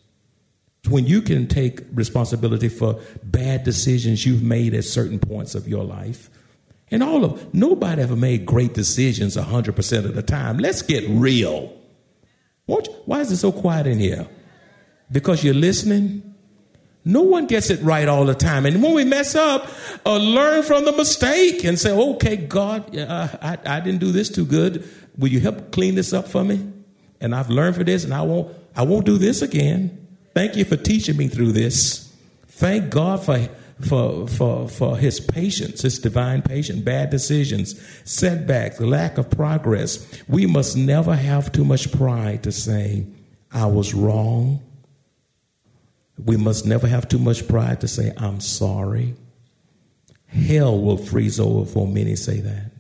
When 0.89 1.07
you 1.07 1.23
can 1.23 1.47
take 1.47 1.81
responsibility 1.93 2.69
for 2.69 3.01
bad 3.23 3.65
decisions 3.65 4.27
you've 4.27 4.43
made 4.43 4.75
at 4.75 4.85
certain 4.85 5.19
points 5.19 5.55
of 5.55 5.67
your 5.67 5.85
life. 5.85 6.29
And 6.91 7.03
all 7.03 7.25
of 7.25 7.55
nobody 7.55 8.03
ever 8.03 8.17
made 8.17 8.45
great 8.45 8.75
decisions 8.75 9.37
100% 9.37 10.05
of 10.05 10.15
the 10.15 10.23
time. 10.23 10.59
Let's 10.59 10.83
get 10.83 11.05
real. 11.09 11.75
Why 12.67 13.21
is 13.21 13.31
it 13.31 13.37
so 13.37 13.53
quiet 13.53 13.87
in 13.87 13.99
here? 13.99 14.29
because 15.11 15.45
you're 15.45 15.55
listening. 15.55 16.35
No 17.05 17.23
one 17.23 17.47
gets 17.47 17.71
it 17.71 17.81
right 17.83 18.09
all 18.09 18.25
the 18.25 18.35
time. 18.35 18.65
And 18.65 18.83
when 18.83 18.95
we 18.95 19.05
mess 19.05 19.35
up, 19.35 19.69
uh, 20.07 20.17
learn 20.17 20.63
from 20.63 20.85
the 20.85 20.93
mistake 20.93 21.63
and 21.65 21.79
say, 21.79 21.93
okay, 21.93 22.37
God, 22.37 22.97
uh, 22.97 23.29
I, 23.43 23.59
I 23.67 23.81
didn't 23.81 24.01
do 24.01 24.11
this 24.11 24.31
too 24.31 24.47
good. 24.47 24.89
Will 25.19 25.29
you 25.29 25.41
help 25.41 25.71
clean 25.71 25.95
this 25.95 26.13
up 26.13 26.27
for 26.27 26.43
me? 26.45 26.67
And 27.21 27.35
I've 27.35 27.51
learned 27.51 27.77
for 27.77 27.85
this 27.85 28.05
and 28.05 28.15
I 28.15 28.23
won't, 28.23 28.55
I 28.75 28.83
won't 28.83 29.05
do 29.05 29.19
this 29.19 29.43
again. 29.43 30.07
Thank 30.35 30.57
you 30.57 30.65
for 30.65 30.77
teaching 30.77 31.17
me 31.17 31.29
through 31.29 31.53
this. 31.53 32.13
Thank 32.49 32.91
God 32.91 33.23
for, 33.23 33.49
for, 33.81 34.29
for, 34.29 34.69
for 34.69 34.97
his 34.97 35.21
patience, 35.21 35.83
his 35.83 35.99
divine 35.99 36.43
patience, 36.43 36.81
bad 36.81 37.11
decisions, 37.11 37.81
setbacks, 38.05 38.81
lack 38.81 39.19
of 39.19 39.31
progress. 39.31 40.23
We 40.29 40.47
must 40.47 40.77
never 40.77 41.15
have 41.15 41.51
too 41.53 41.65
much 41.65 41.91
pride 41.93 42.45
to 42.45 42.53
say, 42.53 43.07
I 43.51 43.67
was 43.67 43.95
wrong. 43.95 44.63
We 46.25 46.37
must 46.37 46.67
never 46.67 46.87
have 46.87 47.09
too 47.09 47.19
much 47.19 47.49
pride 47.49 47.81
to 47.81 47.89
say, 47.89 48.13
I'm 48.17 48.41
sorry. 48.41 49.15
Hell 50.27 50.81
will 50.81 50.97
freeze 50.97 51.41
over 51.41 51.65
for 51.65 51.87
many 51.87 52.17
say 52.17 52.41
that. 52.41 52.71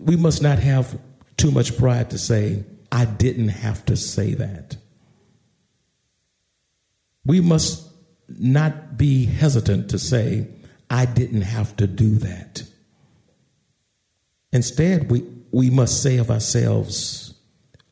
We 0.00 0.16
must 0.16 0.42
not 0.42 0.58
have 0.58 0.98
too 1.36 1.50
much 1.50 1.76
pride 1.76 2.10
to 2.10 2.18
say, 2.18 2.64
I 2.92 3.04
didn't 3.04 3.48
have 3.48 3.84
to 3.86 3.96
say 3.96 4.34
that. 4.34 4.76
We 7.24 7.40
must 7.40 7.89
not 8.38 8.96
be 8.96 9.24
hesitant 9.24 9.90
to 9.90 9.98
say, 9.98 10.48
I 10.88 11.06
didn't 11.06 11.42
have 11.42 11.76
to 11.76 11.86
do 11.86 12.16
that. 12.16 12.64
Instead, 14.52 15.10
we, 15.10 15.24
we 15.52 15.70
must 15.70 16.02
say 16.02 16.18
of 16.18 16.30
ourselves, 16.30 17.34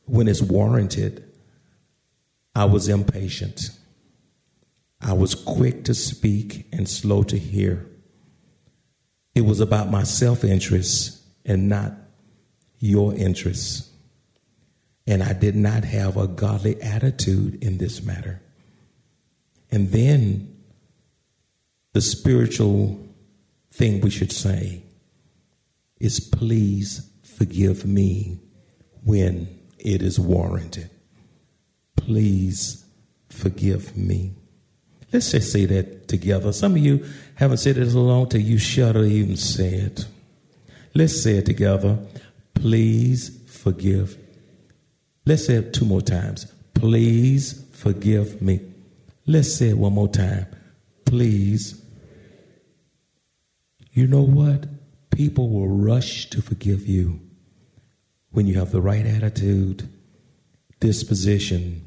when 0.05 0.27
it's 0.27 0.41
warranted, 0.41 1.23
I 2.55 2.65
was 2.65 2.89
impatient. 2.89 3.69
I 5.01 5.13
was 5.13 5.35
quick 5.35 5.85
to 5.85 5.93
speak 5.93 6.67
and 6.73 6.89
slow 6.89 7.23
to 7.23 7.37
hear. 7.37 7.85
It 9.33 9.41
was 9.41 9.61
about 9.61 9.89
my 9.89 10.03
self 10.03 10.43
interest 10.43 11.21
and 11.45 11.69
not 11.69 11.93
your 12.79 13.13
interests. 13.13 13.89
And 15.07 15.23
I 15.23 15.33
did 15.33 15.55
not 15.55 15.85
have 15.85 16.17
a 16.17 16.27
godly 16.27 16.81
attitude 16.81 17.63
in 17.63 17.77
this 17.77 18.03
matter. 18.03 18.41
And 19.71 19.91
then 19.91 20.55
the 21.93 22.01
spiritual 22.01 22.99
thing 23.71 24.01
we 24.01 24.09
should 24.09 24.31
say 24.31 24.83
is 25.99 26.19
please 26.19 27.09
forgive 27.23 27.85
me 27.85 28.39
when 29.03 29.47
it 29.77 30.01
is 30.01 30.19
warranted. 30.19 30.89
Please 31.95 32.83
forgive 33.29 33.95
me. 33.95 34.33
Let's 35.11 35.31
just 35.31 35.51
say 35.51 35.65
that 35.65 36.07
together. 36.07 36.53
Some 36.53 36.73
of 36.73 36.79
you 36.79 37.05
haven't 37.35 37.57
said 37.57 37.77
it 37.77 37.89
so 37.89 38.01
long 38.01 38.29
till 38.29 38.41
you 38.41 38.57
shudder 38.57 39.03
even 39.03 39.37
say 39.37 39.73
it. 39.75 40.05
Let's 40.93 41.21
say 41.21 41.37
it 41.37 41.45
together. 41.45 41.97
Please 42.53 43.39
forgive. 43.47 44.17
Let's 45.25 45.45
say 45.45 45.55
it 45.55 45.73
two 45.73 45.85
more 45.85 46.01
times. 46.01 46.51
Please 46.73 47.63
forgive 47.71 48.41
me. 48.41 48.68
Let's 49.29 49.53
say 49.53 49.69
it 49.69 49.77
one 49.77 49.93
more 49.93 50.07
time. 50.07 50.47
Please. 51.05 51.79
You 53.91 54.07
know 54.07 54.23
what? 54.23 54.65
People 55.11 55.51
will 55.51 55.67
rush 55.67 56.31
to 56.31 56.41
forgive 56.41 56.87
you 56.87 57.19
when 58.31 58.47
you 58.47 58.55
have 58.57 58.71
the 58.71 58.81
right 58.81 59.05
attitude, 59.05 59.87
disposition, 60.79 61.85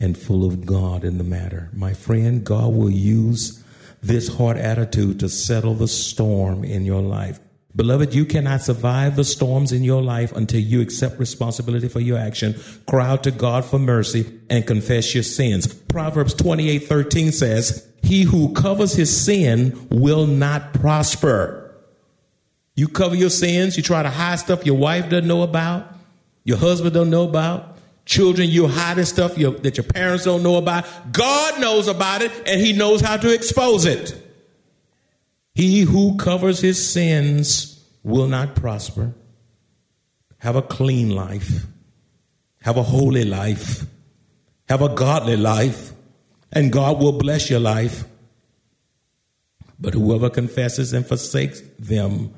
and 0.00 0.18
full 0.18 0.44
of 0.44 0.66
God 0.66 1.04
in 1.04 1.18
the 1.18 1.22
matter. 1.22 1.70
My 1.72 1.94
friend, 1.94 2.42
God 2.42 2.74
will 2.74 2.90
use 2.90 3.62
this 4.02 4.26
hard 4.26 4.56
attitude 4.56 5.20
to 5.20 5.28
settle 5.28 5.74
the 5.74 5.86
storm 5.86 6.64
in 6.64 6.84
your 6.84 7.02
life. 7.02 7.38
Beloved, 7.76 8.14
you 8.14 8.24
cannot 8.24 8.62
survive 8.62 9.14
the 9.14 9.22
storms 9.22 9.70
in 9.70 9.84
your 9.84 10.02
life 10.02 10.32
until 10.32 10.58
you 10.60 10.80
accept 10.80 11.20
responsibility 11.20 11.86
for 11.86 12.00
your 12.00 12.18
action, 12.18 12.56
cry 12.88 13.06
out 13.06 13.22
to 13.22 13.30
God 13.30 13.64
for 13.64 13.78
mercy, 13.78 14.37
and 14.50 14.66
confess 14.66 15.14
your 15.14 15.22
sins. 15.22 15.66
Proverbs 15.66 16.34
28 16.34 16.78
13 16.80 17.32
says, 17.32 17.86
He 18.02 18.22
who 18.22 18.52
covers 18.52 18.94
his 18.94 19.14
sin 19.14 19.88
will 19.90 20.26
not 20.26 20.72
prosper. 20.74 21.64
You 22.74 22.88
cover 22.88 23.16
your 23.16 23.30
sins, 23.30 23.76
you 23.76 23.82
try 23.82 24.02
to 24.02 24.10
hide 24.10 24.38
stuff 24.38 24.64
your 24.64 24.76
wife 24.76 25.08
doesn't 25.08 25.26
know 25.26 25.42
about, 25.42 25.92
your 26.44 26.58
husband 26.58 26.94
don't 26.94 27.10
know 27.10 27.24
about, 27.24 27.76
children 28.04 28.48
you're 28.48 28.68
hiding 28.68 29.04
stuff 29.04 29.36
your, 29.36 29.52
that 29.52 29.76
your 29.76 29.84
parents 29.84 30.24
don't 30.24 30.42
know 30.42 30.56
about. 30.56 30.86
God 31.12 31.60
knows 31.60 31.88
about 31.88 32.22
it 32.22 32.32
and 32.46 32.60
he 32.60 32.72
knows 32.72 33.00
how 33.00 33.16
to 33.16 33.32
expose 33.34 33.84
it. 33.84 34.14
He 35.54 35.80
who 35.80 36.16
covers 36.16 36.60
his 36.60 36.88
sins 36.88 37.84
will 38.04 38.28
not 38.28 38.54
prosper. 38.54 39.12
Have 40.38 40.54
a 40.54 40.62
clean 40.62 41.10
life. 41.14 41.66
Have 42.62 42.76
a 42.76 42.82
holy 42.82 43.24
life. 43.24 43.84
Have 44.68 44.82
a 44.82 44.94
godly 44.94 45.36
life. 45.36 45.92
And 46.52 46.72
God 46.72 46.98
will 46.98 47.12
bless 47.12 47.50
your 47.50 47.60
life. 47.60 48.04
But 49.78 49.94
whoever 49.94 50.30
confesses 50.30 50.92
and 50.92 51.06
forsakes 51.06 51.62
them 51.78 52.34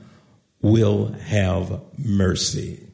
will 0.61 1.13
have 1.13 1.81
mercy. 1.97 2.87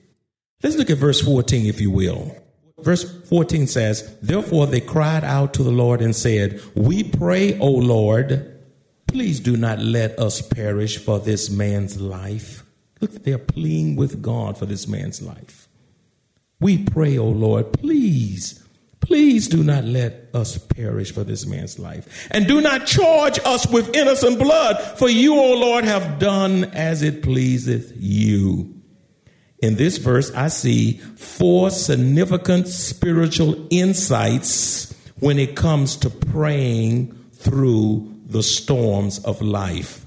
Let's 0.62 0.76
look 0.76 0.90
at 0.90 0.98
verse 0.98 1.20
14, 1.20 1.66
if 1.66 1.80
you 1.80 1.90
will. 1.90 2.36
Verse 2.78 3.04
14 3.28 3.66
says, 3.66 4.16
Therefore 4.20 4.66
they 4.66 4.80
cried 4.80 5.24
out 5.24 5.54
to 5.54 5.62
the 5.62 5.70
Lord 5.70 6.00
and 6.00 6.14
said, 6.14 6.60
We 6.74 7.02
pray, 7.02 7.58
O 7.58 7.70
Lord, 7.70 8.60
please 9.06 9.40
do 9.40 9.56
not 9.56 9.78
let 9.78 10.18
us 10.18 10.42
perish 10.42 10.98
for 10.98 11.18
this 11.18 11.50
man's 11.50 12.00
life. 12.00 12.64
Look, 13.00 13.24
they're 13.24 13.38
pleading 13.38 13.96
with 13.96 14.22
God 14.22 14.58
for 14.58 14.66
this 14.66 14.86
man's 14.86 15.20
life. 15.22 15.68
We 16.60 16.84
pray, 16.84 17.18
O 17.18 17.26
Lord, 17.26 17.72
please, 17.72 18.62
please 19.06 19.46
do 19.46 19.62
not 19.62 19.84
let 19.84 20.28
us 20.34 20.58
perish 20.58 21.12
for 21.12 21.22
this 21.22 21.46
man's 21.46 21.78
life. 21.78 22.28
And 22.32 22.46
do 22.46 22.60
not 22.60 22.86
charge 22.86 23.38
us 23.44 23.66
with 23.68 23.94
innocent 23.94 24.38
blood, 24.38 24.80
for 24.98 25.08
you, 25.08 25.34
O 25.34 25.54
Lord, 25.54 25.84
have 25.84 26.18
done 26.18 26.64
as 26.64 27.02
it 27.02 27.22
pleaseth 27.22 27.92
you. 27.96 28.74
In 29.60 29.76
this 29.76 29.98
verse, 29.98 30.32
I 30.32 30.48
see 30.48 30.98
four 30.98 31.70
significant 31.70 32.68
spiritual 32.68 33.66
insights 33.70 34.92
when 35.20 35.38
it 35.38 35.56
comes 35.56 35.96
to 35.96 36.10
praying 36.10 37.12
through 37.32 38.12
the 38.26 38.42
storms 38.42 39.20
of 39.24 39.40
life. 39.40 40.04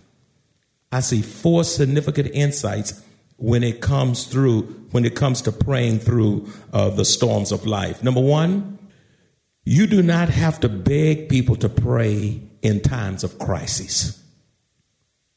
I 0.92 1.00
see 1.00 1.22
four 1.22 1.64
significant 1.64 2.32
insights 2.34 3.02
when 3.38 3.64
it 3.64 3.80
comes 3.80 4.26
through 4.26 4.64
when 4.92 5.06
it 5.06 5.16
comes 5.16 5.42
to 5.44 5.52
praying 5.52 6.00
through 6.00 6.48
uh, 6.74 6.90
the 6.90 7.06
storms 7.06 7.52
of 7.52 7.66
life. 7.66 8.04
Number 8.04 8.22
one, 8.22 8.79
you 9.70 9.86
do 9.86 10.02
not 10.02 10.30
have 10.30 10.60
to 10.62 10.68
beg 10.68 11.30
people 11.30 11.56
to 11.56 11.70
pray 11.70 12.42
in 12.64 12.82
times 12.82 13.24
of 13.24 13.38
crisis. 13.38 14.20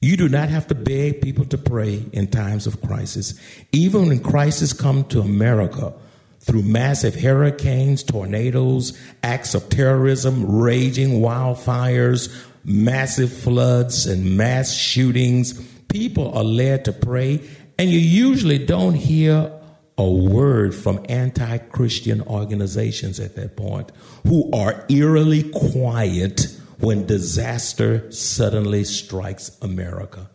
You 0.01 0.17
do 0.17 0.27
not 0.27 0.49
have 0.49 0.67
to 0.69 0.75
beg 0.75 1.21
people 1.21 1.45
to 1.45 1.59
pray 1.59 2.03
in 2.15 2.29
times 2.29 2.67
of 2.67 2.81
crisis. 2.81 3.39
Even 3.73 4.09
when 4.09 4.21
crisis 4.21 4.73
come 4.73 5.05
to 5.11 5.21
America 5.21 5.93
through 6.41 6.63
massive 6.63 7.15
hurricanes, 7.15 8.03
tornadoes, 8.03 8.99
acts 9.23 9.55
of 9.55 9.69
terrorism, 9.69 10.51
raging 10.51 11.21
wildfires, 11.21 12.35
massive 12.65 13.31
floods, 13.31 14.07
and 14.07 14.39
mass 14.39 14.73
shootings, 14.73 15.61
people 15.89 16.33
are 16.33 16.43
led 16.43 16.87
to 16.87 16.93
pray, 16.95 17.39
and 17.79 17.91
you 17.91 17.99
usually 17.99 18.65
don't 18.65 18.95
hear 18.95 19.53
a 19.99 20.11
word 20.11 20.75
from 20.75 21.05
anti 21.09 21.59
Christian 21.59 22.23
organizations 22.23 23.21
at 23.21 23.37
that 23.37 23.57
point 23.57 23.93
who 24.27 24.51
are 24.53 24.85
eerily 24.89 25.51
quiet 25.51 26.47
when 26.79 27.07
disaster 27.07 28.11
suddenly 28.11 28.85
strikes 28.85 29.57
America. 29.61 30.31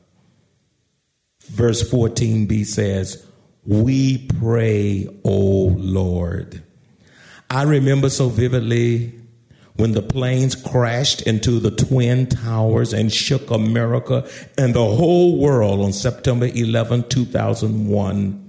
Verse 1.48 1.90
14b 1.90 2.66
says, 2.66 3.26
We 3.66 4.28
pray, 4.40 5.08
O 5.24 5.76
Lord. 5.78 6.64
I 7.50 7.64
remember 7.64 8.10
so 8.10 8.30
vividly 8.30 9.14
when 9.76 9.94
the 9.94 10.02
planes 10.02 10.56
crashed 10.56 11.22
into 11.22 11.60
the 11.60 11.72
Twin 11.72 12.28
Towers 12.28 12.94
and 12.94 13.12
shook 13.12 13.50
America 13.52 14.28
and 14.58 14.74
the 14.74 14.86
whole 14.86 15.40
world 15.40 15.82
on 15.82 15.94
September 15.94 16.48
11, 16.48 17.10
2001 17.10 18.47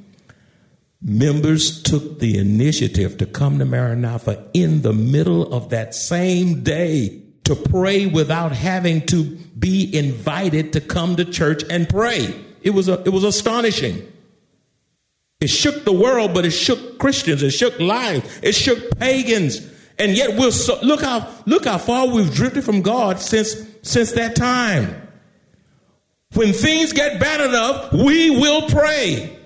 members 1.01 1.83
took 1.83 2.19
the 2.19 2.39
initiative 2.39 3.19
to 3.19 3.27
come 3.27 3.59
to 3.59 3.65
Maranatha 3.65 4.49
in 4.53 4.83
the 4.83 4.93
middle 4.93 5.53
of 5.53 5.71
that 5.71 5.95
same 5.95 6.63
day 6.63 7.23
to 7.45 7.55
pray 7.55 8.07
without 8.07 8.53
having 8.53 9.07
to 9.07 9.25
be 9.59 9.97
invited 9.97 10.73
to 10.75 10.81
come 10.81 11.17
to 11.17 11.25
church 11.25 11.63
and 11.71 11.89
pray. 11.89 12.35
It 12.63 12.71
was, 12.71 12.89
a, 12.89 13.01
it 13.05 13.11
was 13.11 13.25
astonishing. 13.25 14.13
It 15.41 15.49
shook 15.49 15.85
the 15.85 15.93
world, 15.93 16.35
but 16.35 16.45
it 16.45 16.51
shook 16.51 16.99
Christians. 16.99 17.43
It 17.43 17.53
shook 17.53 17.79
lives. 17.79 18.41
It 18.43 18.55
shook 18.55 18.99
pagans. 18.99 19.67
And 19.99 20.13
yet 20.13 20.39
we're 20.39 20.51
so, 20.51 20.79
look 20.83 21.01
how, 21.01 21.29
look 21.47 21.65
how 21.65 21.79
far 21.79 22.09
we've 22.09 22.33
drifted 22.33 22.65
from 22.65 22.83
God 22.83 23.21
since, 23.21 23.57
since 23.83 24.13
that 24.13 24.37
time. 24.37 25.09
When 26.35 26.53
things 26.53 26.93
get 26.93 27.21
bad 27.21 27.41
enough, 27.41 27.93
we 27.93 28.31
will 28.31 28.69
pray. 28.69 29.38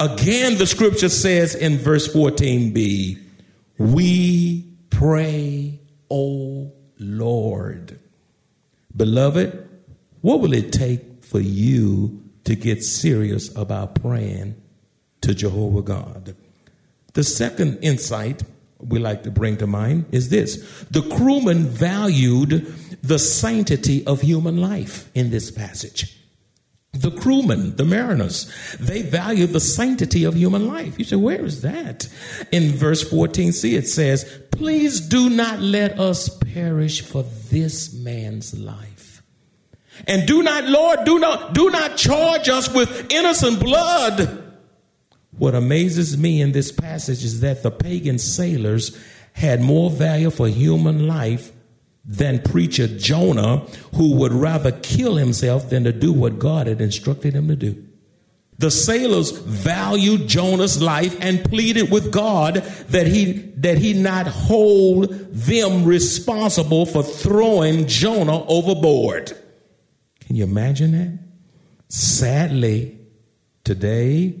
Again, 0.00 0.58
the 0.58 0.66
scripture 0.66 1.08
says 1.08 1.56
in 1.56 1.78
verse 1.78 2.06
14b, 2.12 3.20
we 3.78 4.64
pray, 4.90 5.80
O 6.08 6.72
Lord. 6.98 7.98
Beloved, 8.96 9.68
what 10.20 10.40
will 10.40 10.52
it 10.52 10.72
take 10.72 11.24
for 11.24 11.40
you 11.40 12.22
to 12.44 12.54
get 12.54 12.84
serious 12.84 13.54
about 13.56 13.96
praying 13.96 14.54
to 15.22 15.34
Jehovah 15.34 15.82
God? 15.82 16.36
The 17.14 17.24
second 17.24 17.78
insight 17.82 18.42
we 18.78 19.00
like 19.00 19.24
to 19.24 19.30
bring 19.30 19.56
to 19.56 19.66
mind 19.66 20.06
is 20.12 20.28
this 20.28 20.84
the 20.90 21.02
crewmen 21.02 21.64
valued 21.64 22.72
the 23.02 23.18
sanctity 23.18 24.06
of 24.06 24.20
human 24.20 24.58
life 24.58 25.10
in 25.14 25.30
this 25.30 25.50
passage. 25.50 26.17
The 26.92 27.10
crewmen, 27.10 27.76
the 27.76 27.84
mariners, 27.84 28.50
they 28.80 29.02
value 29.02 29.46
the 29.46 29.60
sanctity 29.60 30.24
of 30.24 30.34
human 30.34 30.66
life. 30.66 30.98
You 30.98 31.04
say, 31.04 31.16
where 31.16 31.44
is 31.44 31.60
that? 31.60 32.08
In 32.50 32.72
verse 32.72 33.04
14c, 33.04 33.76
it 33.76 33.86
says, 33.86 34.24
Please 34.50 35.00
do 35.00 35.28
not 35.28 35.60
let 35.60 36.00
us 36.00 36.28
perish 36.28 37.02
for 37.02 37.24
this 37.50 37.92
man's 37.94 38.58
life. 38.58 39.22
And 40.06 40.26
do 40.26 40.42
not, 40.42 40.64
Lord, 40.64 41.04
do 41.04 41.18
not, 41.18 41.54
do 41.54 41.70
not 41.70 41.96
charge 41.96 42.48
us 42.48 42.72
with 42.72 43.12
innocent 43.12 43.60
blood. 43.60 44.44
what 45.36 45.54
amazes 45.54 46.16
me 46.16 46.40
in 46.40 46.52
this 46.52 46.72
passage 46.72 47.22
is 47.22 47.40
that 47.40 47.62
the 47.62 47.70
pagan 47.70 48.18
sailors 48.18 48.96
had 49.34 49.60
more 49.60 49.90
value 49.90 50.30
for 50.30 50.48
human 50.48 51.06
life 51.06 51.52
than 52.08 52.40
preacher 52.42 52.88
Jonah, 52.88 53.58
who 53.94 54.14
would 54.16 54.32
rather 54.32 54.72
kill 54.72 55.16
himself 55.16 55.68
than 55.68 55.84
to 55.84 55.92
do 55.92 56.10
what 56.10 56.38
God 56.38 56.66
had 56.66 56.80
instructed 56.80 57.34
him 57.34 57.48
to 57.48 57.56
do. 57.56 57.84
The 58.56 58.70
sailors 58.72 59.30
valued 59.30 60.26
Jonah's 60.26 60.82
life 60.82 61.16
and 61.20 61.44
pleaded 61.44 61.92
with 61.92 62.10
God 62.10 62.54
that 62.88 63.06
he, 63.06 63.32
that 63.58 63.78
he 63.78 63.92
not 63.92 64.26
hold 64.26 65.10
them 65.32 65.84
responsible 65.84 66.86
for 66.86 67.04
throwing 67.04 67.86
Jonah 67.86 68.44
overboard. 68.46 69.32
Can 70.20 70.34
you 70.34 70.44
imagine 70.44 70.92
that? 70.92 71.18
Sadly, 71.88 72.98
today, 73.62 74.34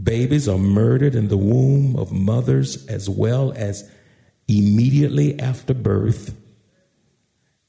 babies 0.00 0.48
are 0.48 0.58
murdered 0.58 1.14
in 1.14 1.28
the 1.28 1.36
womb 1.36 1.96
of 1.96 2.12
mothers 2.12 2.86
as 2.86 3.10
well 3.10 3.52
as 3.56 3.90
immediately 4.46 5.40
after 5.40 5.74
birth. 5.74 6.38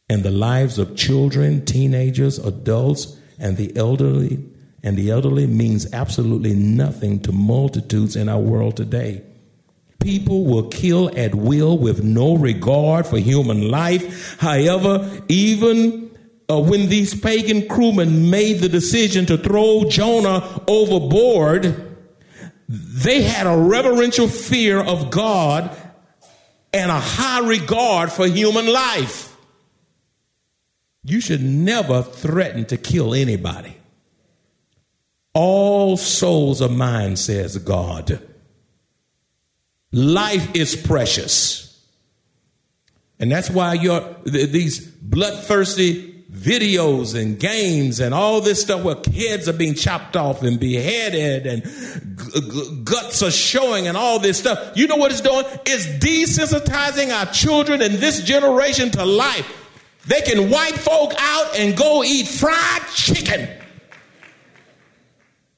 And 0.10 0.24
the 0.24 0.32
lives 0.32 0.78
of 0.78 0.96
children, 0.96 1.66
teenagers, 1.66 2.38
adults, 2.38 3.18
and 3.40 3.58
the 3.58 3.76
elderly 3.76 4.44
and 4.84 4.98
the 4.98 5.12
elderly 5.12 5.48
means 5.48 5.92
absolutely 5.94 6.54
nothing 6.54 7.22
to 7.22 7.32
multitudes 7.32 8.18
in 8.18 8.28
our 8.28 8.40
world 8.40 8.76
today. 8.76 9.24
People 10.02 10.44
will 10.44 10.68
kill 10.68 11.10
at 11.18 11.34
will 11.34 11.78
with 11.78 12.04
no 12.04 12.36
regard 12.36 13.08
for 13.08 13.18
human 13.18 13.70
life. 13.72 14.38
However, 14.42 15.24
even 15.30 16.12
uh, 16.50 16.60
when 16.60 16.90
these 16.90 17.18
pagan 17.18 17.70
crewmen 17.70 18.30
made 18.30 18.60
the 18.60 18.68
decision 18.68 19.26
to 19.28 19.38
throw 19.38 19.86
Jonah 19.90 20.62
overboard, 20.68 21.96
they 22.68 23.22
had 23.22 23.48
a 23.48 23.58
reverential 23.58 24.28
fear 24.28 24.82
of 24.82 25.10
God 25.10 25.74
and 26.74 26.92
a 26.92 27.00
high 27.00 27.48
regard 27.48 28.12
for 28.12 28.28
human 28.28 28.68
life. 28.68 29.33
You 31.04 31.20
should 31.20 31.44
never 31.44 32.02
threaten 32.02 32.66
to 32.66 32.78
kill 32.78 33.14
anybody. 33.14 33.76
All 35.34 35.98
souls 35.98 36.62
are 36.62 36.70
mine, 36.70 37.16
says 37.16 37.58
God. 37.58 38.22
Life 39.92 40.56
is 40.56 40.76
precious. 40.76 41.64
And 43.20 43.32
that's 43.32 43.50
why 43.50 43.74
your 43.74 44.16
these 44.26 44.80
bloodthirsty 44.86 46.12
videos 46.32 47.20
and 47.20 47.40
games 47.40 48.00
and 48.00 48.14
all 48.14 48.42
this 48.42 48.62
stuff 48.62 48.84
where 48.84 48.96
heads 49.14 49.48
are 49.48 49.54
being 49.54 49.76
chopped 49.76 50.18
off 50.18 50.42
and 50.42 50.60
beheaded 50.60 51.46
and 51.46 51.64
g- 51.64 52.42
g- 52.42 52.82
guts 52.84 53.22
are 53.22 53.30
showing 53.30 53.88
and 53.88 53.96
all 53.96 54.18
this 54.18 54.40
stuff. 54.40 54.76
You 54.76 54.88
know 54.88 54.96
what 54.96 55.12
it's 55.12 55.22
doing? 55.22 55.46
It's 55.66 55.86
desensitizing 56.04 57.14
our 57.16 57.32
children 57.32 57.84
in 57.84 58.00
this 58.00 58.24
generation 58.24 58.90
to 58.92 59.06
life. 59.06 59.63
They 60.06 60.22
can 60.22 60.50
wipe 60.50 60.76
folk 60.76 61.14
out 61.18 61.58
and 61.58 61.78
go 61.78 62.04
eat 62.04 62.28
fried 62.28 62.82
chicken. 62.94 63.50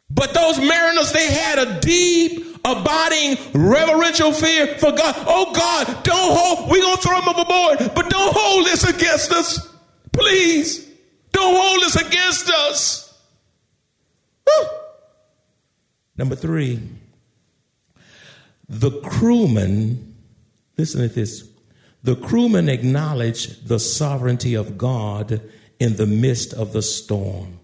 But 0.09 0.33
those 0.33 0.59
mariners, 0.59 1.11
they 1.11 1.31
had 1.31 1.59
a 1.59 1.79
deep, 1.79 2.57
abiding, 2.63 3.37
reverential 3.53 4.31
fear 4.31 4.67
for 4.77 4.91
God. 4.91 5.15
Oh 5.27 5.51
God, 5.53 6.03
don't 6.03 6.37
hold, 6.37 6.69
we're 6.69 6.81
going 6.81 6.95
to 6.95 7.01
throw 7.01 7.19
them 7.19 7.29
overboard, 7.29 7.93
but 7.95 8.09
don't 8.09 8.33
hold 8.35 8.65
this 8.65 8.83
against 8.83 9.31
us. 9.31 9.67
Please, 10.13 10.87
don't 11.31 11.55
hold 11.55 11.81
this 11.83 11.95
against 11.95 12.49
us. 12.49 13.05
Number 16.17 16.35
three, 16.35 16.79
the 18.69 18.91
crewman, 19.01 20.15
listen 20.77 21.01
to 21.01 21.13
this. 21.13 21.49
The 22.05 22.15
crewmen 22.15 22.69
acknowledged 22.69 23.67
the 23.67 23.79
sovereignty 23.79 24.53
of 24.53 24.77
God 24.77 25.41
in 25.79 25.95
the 25.95 26.05
midst 26.05 26.53
of 26.53 26.71
the 26.71 26.83
storm. 26.83 27.59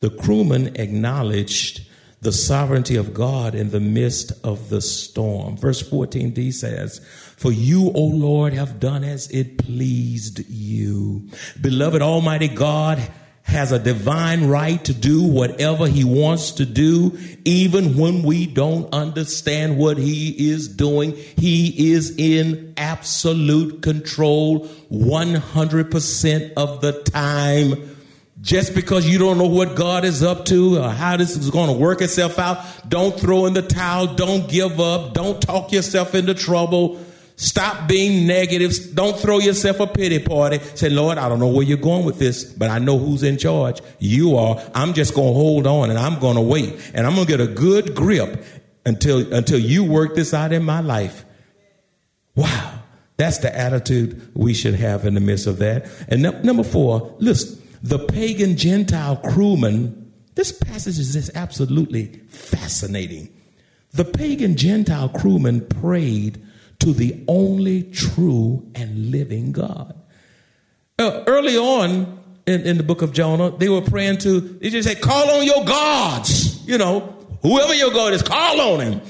The 0.00 0.10
crewmen 0.10 0.74
acknowledged 0.74 1.86
the 2.22 2.32
sovereignty 2.32 2.96
of 2.96 3.14
God 3.14 3.54
in 3.54 3.70
the 3.70 3.78
midst 3.78 4.32
of 4.42 4.68
the 4.68 4.80
storm. 4.80 5.56
Verse 5.56 5.80
14d 5.80 6.52
says, 6.52 7.00
For 7.36 7.52
you, 7.52 7.92
O 7.94 8.00
Lord, 8.00 8.52
have 8.52 8.80
done 8.80 9.04
as 9.04 9.30
it 9.30 9.58
pleased 9.58 10.40
you. 10.50 11.28
Beloved 11.60 12.02
Almighty 12.02 12.48
God 12.48 12.98
has 13.42 13.72
a 13.72 13.78
divine 13.78 14.46
right 14.48 14.82
to 14.84 14.94
do 14.94 15.24
whatever 15.24 15.86
he 15.86 16.04
wants 16.04 16.52
to 16.52 16.64
do, 16.64 17.18
even 17.44 17.96
when 17.96 18.22
we 18.22 18.46
don't 18.46 18.92
understand 18.94 19.76
what 19.76 19.98
he 19.98 20.50
is 20.50 20.68
doing. 20.68 21.12
He 21.36 21.92
is 21.92 22.16
in 22.16 22.74
absolute 22.76 23.82
control 23.82 24.66
100% 24.90 26.52
of 26.56 26.80
the 26.80 27.02
time. 27.02 27.96
Just 28.40 28.74
because 28.74 29.08
you 29.08 29.18
don't 29.18 29.38
know 29.38 29.46
what 29.46 29.76
God 29.76 30.04
is 30.04 30.22
up 30.22 30.46
to 30.46 30.78
or 30.78 30.90
how 30.90 31.16
this 31.16 31.36
is 31.36 31.50
going 31.50 31.68
to 31.68 31.78
work 31.78 32.02
itself 32.02 32.40
out, 32.40 32.58
don't 32.88 33.18
throw 33.18 33.46
in 33.46 33.54
the 33.54 33.62
towel. 33.62 34.14
Don't 34.14 34.48
give 34.48 34.80
up. 34.80 35.14
Don't 35.14 35.40
talk 35.40 35.70
yourself 35.70 36.14
into 36.14 36.34
trouble. 36.34 37.00
Stop 37.36 37.88
being 37.88 38.26
negative. 38.26 38.94
Don't 38.94 39.18
throw 39.18 39.38
yourself 39.38 39.80
a 39.80 39.86
pity 39.86 40.18
party. 40.18 40.58
Say, 40.74 40.88
Lord, 40.90 41.18
I 41.18 41.28
don't 41.28 41.40
know 41.40 41.48
where 41.48 41.64
you're 41.64 41.78
going 41.78 42.04
with 42.04 42.18
this, 42.18 42.44
but 42.44 42.70
I 42.70 42.78
know 42.78 42.98
who's 42.98 43.22
in 43.22 43.38
charge. 43.38 43.80
You 43.98 44.36
are. 44.36 44.62
I'm 44.74 44.92
just 44.92 45.14
going 45.14 45.28
to 45.28 45.34
hold 45.34 45.66
on 45.66 45.90
and 45.90 45.98
I'm 45.98 46.20
going 46.20 46.36
to 46.36 46.42
wait 46.42 46.92
and 46.94 47.06
I'm 47.06 47.14
going 47.14 47.26
to 47.26 47.36
get 47.36 47.40
a 47.40 47.46
good 47.46 47.94
grip 47.94 48.44
until, 48.84 49.32
until 49.32 49.58
you 49.58 49.84
work 49.84 50.14
this 50.14 50.34
out 50.34 50.52
in 50.52 50.62
my 50.62 50.80
life. 50.80 51.24
Wow. 52.34 52.80
That's 53.16 53.38
the 53.38 53.56
attitude 53.56 54.30
we 54.34 54.54
should 54.54 54.74
have 54.74 55.06
in 55.06 55.14
the 55.14 55.20
midst 55.20 55.46
of 55.46 55.58
that. 55.58 55.86
And 56.08 56.22
number 56.44 56.64
four, 56.64 57.14
listen, 57.18 57.62
the 57.82 57.98
pagan 57.98 58.56
Gentile 58.56 59.16
crewman, 59.16 60.12
this 60.34 60.52
passage 60.52 60.98
is 60.98 61.12
just 61.12 61.30
absolutely 61.34 62.06
fascinating. 62.28 63.28
The 63.92 64.04
pagan 64.04 64.56
Gentile 64.56 65.08
crewman 65.08 65.66
prayed 65.66 66.42
to 66.82 66.92
the 66.92 67.22
only 67.28 67.84
true 67.84 68.68
and 68.74 69.12
living 69.12 69.52
God. 69.52 69.94
Uh, 70.98 71.22
early 71.28 71.56
on 71.56 72.18
in, 72.44 72.62
in 72.62 72.76
the 72.76 72.82
book 72.82 73.02
of 73.02 73.12
Jonah, 73.12 73.56
they 73.56 73.68
were 73.68 73.82
praying 73.82 74.18
to, 74.18 74.40
they 74.40 74.68
just 74.68 74.88
said, 74.88 75.00
call 75.00 75.30
on 75.30 75.46
your 75.46 75.64
gods. 75.64 76.66
You 76.66 76.78
know, 76.78 77.16
whoever 77.42 77.72
your 77.72 77.92
God 77.92 78.14
is, 78.14 78.22
call 78.22 78.60
on 78.60 78.80
him. 78.80 79.00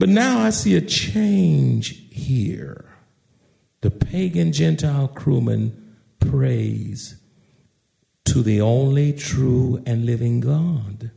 But 0.00 0.08
now 0.08 0.40
I 0.40 0.50
see 0.50 0.74
a 0.74 0.80
change 0.80 2.12
here. 2.12 2.84
The 3.82 3.92
pagan 3.92 4.52
Gentile 4.52 5.06
crewman 5.06 5.96
prays 6.18 7.16
to 8.24 8.42
the 8.42 8.60
only 8.60 9.12
true 9.12 9.80
and 9.86 10.04
living 10.04 10.40
God. 10.40 11.12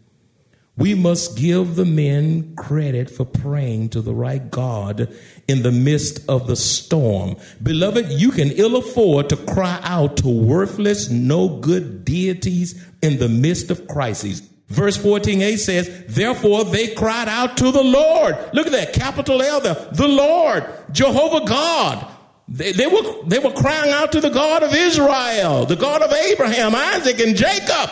We 0.78 0.94
must 0.94 1.38
give 1.38 1.76
the 1.76 1.86
men 1.86 2.54
credit 2.56 3.10
for 3.10 3.24
praying 3.24 3.90
to 3.90 4.02
the 4.02 4.14
right 4.14 4.52
God 4.52 5.16
in 5.48 5.64
the 5.64 5.72
midst 5.72 6.28
of 6.30 6.48
the 6.48 6.58
storm. 6.58 7.38
Beloved, 7.64 8.12
you 8.12 8.32
can 8.32 8.52
ill 8.52 8.76
afford 8.76 9.30
to 9.30 9.38
cry 9.38 9.80
out 9.84 10.18
to 10.18 10.28
worthless, 10.28 11.10
no 11.10 11.48
good 11.48 12.04
deities 12.04 12.84
in 13.02 13.20
the 13.20 13.30
midst 13.30 13.72
of 13.72 13.88
crises. 13.88 14.42
Verse 14.68 14.98
14a 14.98 15.58
says, 15.58 16.06
Therefore 16.08 16.66
they 16.66 16.94
cried 16.94 17.30
out 17.30 17.56
to 17.58 17.72
the 17.72 17.84
Lord. 17.84 18.36
Look 18.54 18.66
at 18.66 18.74
that, 18.74 18.94
capital 18.94 19.42
L 19.42 19.62
there, 19.62 19.76
the 19.94 20.08
Lord, 20.08 20.66
Jehovah 20.92 21.46
God. 21.46 22.12
They, 22.48 22.74
they, 22.74 22.88
were, 22.88 23.24
they 23.26 23.40
were 23.40 23.54
crying 23.54 23.92
out 23.92 24.12
to 24.12 24.22
the 24.22 24.30
God 24.30 24.62
of 24.62 24.74
Israel, 24.74 25.66
the 25.66 25.76
God 25.76 26.02
of 26.02 26.12
Abraham, 26.12 26.76
Isaac, 26.76 27.20
and 27.20 27.36
Jacob. 27.36 27.90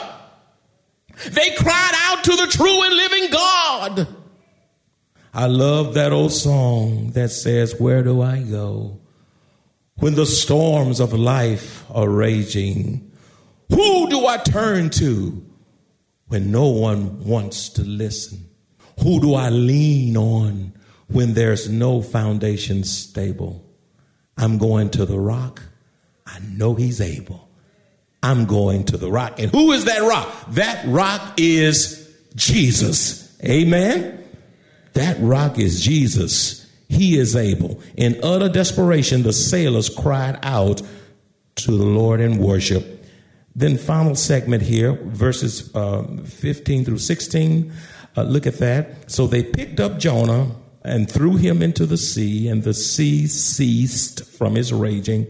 They 1.30 1.56
cried 1.56 1.94
out 2.06 2.24
to 2.24 2.36
the 2.36 2.48
true 2.48 2.84
and 2.84 2.96
living 2.96 3.30
God. 3.32 4.08
I 5.34 5.48
love 5.48 5.96
that 5.96 6.12
old 6.12 6.32
song 6.32 7.12
that 7.12 7.30
says, 7.30 7.80
Where 7.80 8.04
do 8.04 8.22
I 8.22 8.42
go 8.42 9.00
when 9.96 10.16
the 10.16 10.26
storms 10.26 11.00
of 11.00 11.14
life 11.14 11.86
are 11.92 12.10
raging? 12.10 13.12
Who 13.70 14.10
do 14.10 14.28
I 14.28 14.38
turn 14.38 14.90
to 14.92 15.44
when 16.28 16.52
no 16.52 16.68
one 16.68 17.24
wants 17.24 17.70
to 17.70 17.84
listen? 17.84 18.48
Who 19.02 19.20
do 19.20 19.34
I 19.34 19.50
lean 19.50 20.18
on 20.18 20.74
when 21.08 21.34
there's 21.34 21.70
no 21.70 22.02
foundation 22.02 22.84
stable? 22.84 23.66
I'm 24.38 24.58
going 24.58 24.90
to 24.92 25.06
the 25.06 25.20
rock. 25.20 25.62
I 26.26 26.40
know 26.40 26.76
he's 26.76 27.02
able. 27.02 27.50
I'm 28.24 28.46
going 28.46 28.86
to 28.86 28.98
the 28.98 29.12
rock. 29.12 29.38
And 29.38 29.52
who 29.52 29.74
is 29.74 29.86
that 29.86 30.02
rock? 30.02 30.34
That 30.52 30.86
rock 30.88 31.34
is 31.38 32.10
Jesus. 32.36 33.38
Amen. 33.44 34.24
That 34.94 35.18
rock 35.20 35.60
is 35.60 35.84
Jesus. 35.84 36.66
He 36.88 37.18
is 37.18 37.36
able. 37.36 37.82
In 37.98 38.20
utter 38.24 38.48
desperation, 38.48 39.24
the 39.24 39.34
sailors 39.34 39.90
cried 39.90 40.40
out 40.42 40.82
to 41.56 41.78
the 41.78 41.84
Lord 41.84 42.22
in 42.22 42.38
worship. 42.38 43.06
Then, 43.56 43.78
final 43.78 44.16
segment 44.16 44.64
here, 44.64 44.94
verses 44.94 45.70
uh, 45.76 46.04
15 46.26 46.86
through 46.86 46.98
16. 47.00 47.74
Uh, 48.16 48.24
look 48.24 48.48
at 48.48 48.58
that. 48.60 49.12
So 49.12 49.28
they 49.28 49.44
picked 49.44 49.80
up 49.80 50.00
Jonah 50.00 50.56
and 50.84 51.12
threw 51.12 51.36
him 51.36 51.62
into 51.62 51.86
the 51.86 51.98
sea, 51.98 52.48
and 52.48 52.64
the 52.64 52.74
sea 52.74 53.28
ceased 53.28 54.26
from 54.26 54.56
his 54.56 54.72
raging. 54.74 55.28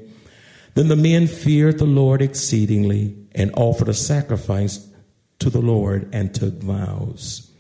Then 0.76 0.88
the 0.88 0.96
men 0.96 1.28
feared 1.28 1.78
the 1.78 1.86
Lord 1.86 2.22
exceedingly 2.22 3.16
and 3.34 3.52
offered 3.56 3.90
a 3.90 3.94
sacrifice 3.94 4.88
to 5.40 5.50
the 5.50 5.62
Lord 5.62 6.10
and 6.14 6.34
took 6.34 6.56
vows. 6.56 7.52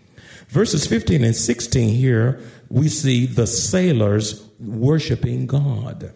Verses 0.47 0.85
15 0.85 1.23
and 1.23 1.35
16 1.35 1.95
here, 1.95 2.39
we 2.69 2.87
see 2.87 3.25
the 3.25 3.47
sailors 3.47 4.47
worshiping 4.59 5.47
God. 5.47 6.13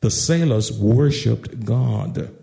The 0.00 0.10
sailors 0.10 0.72
worshiped 0.72 1.64
God. 1.64 2.34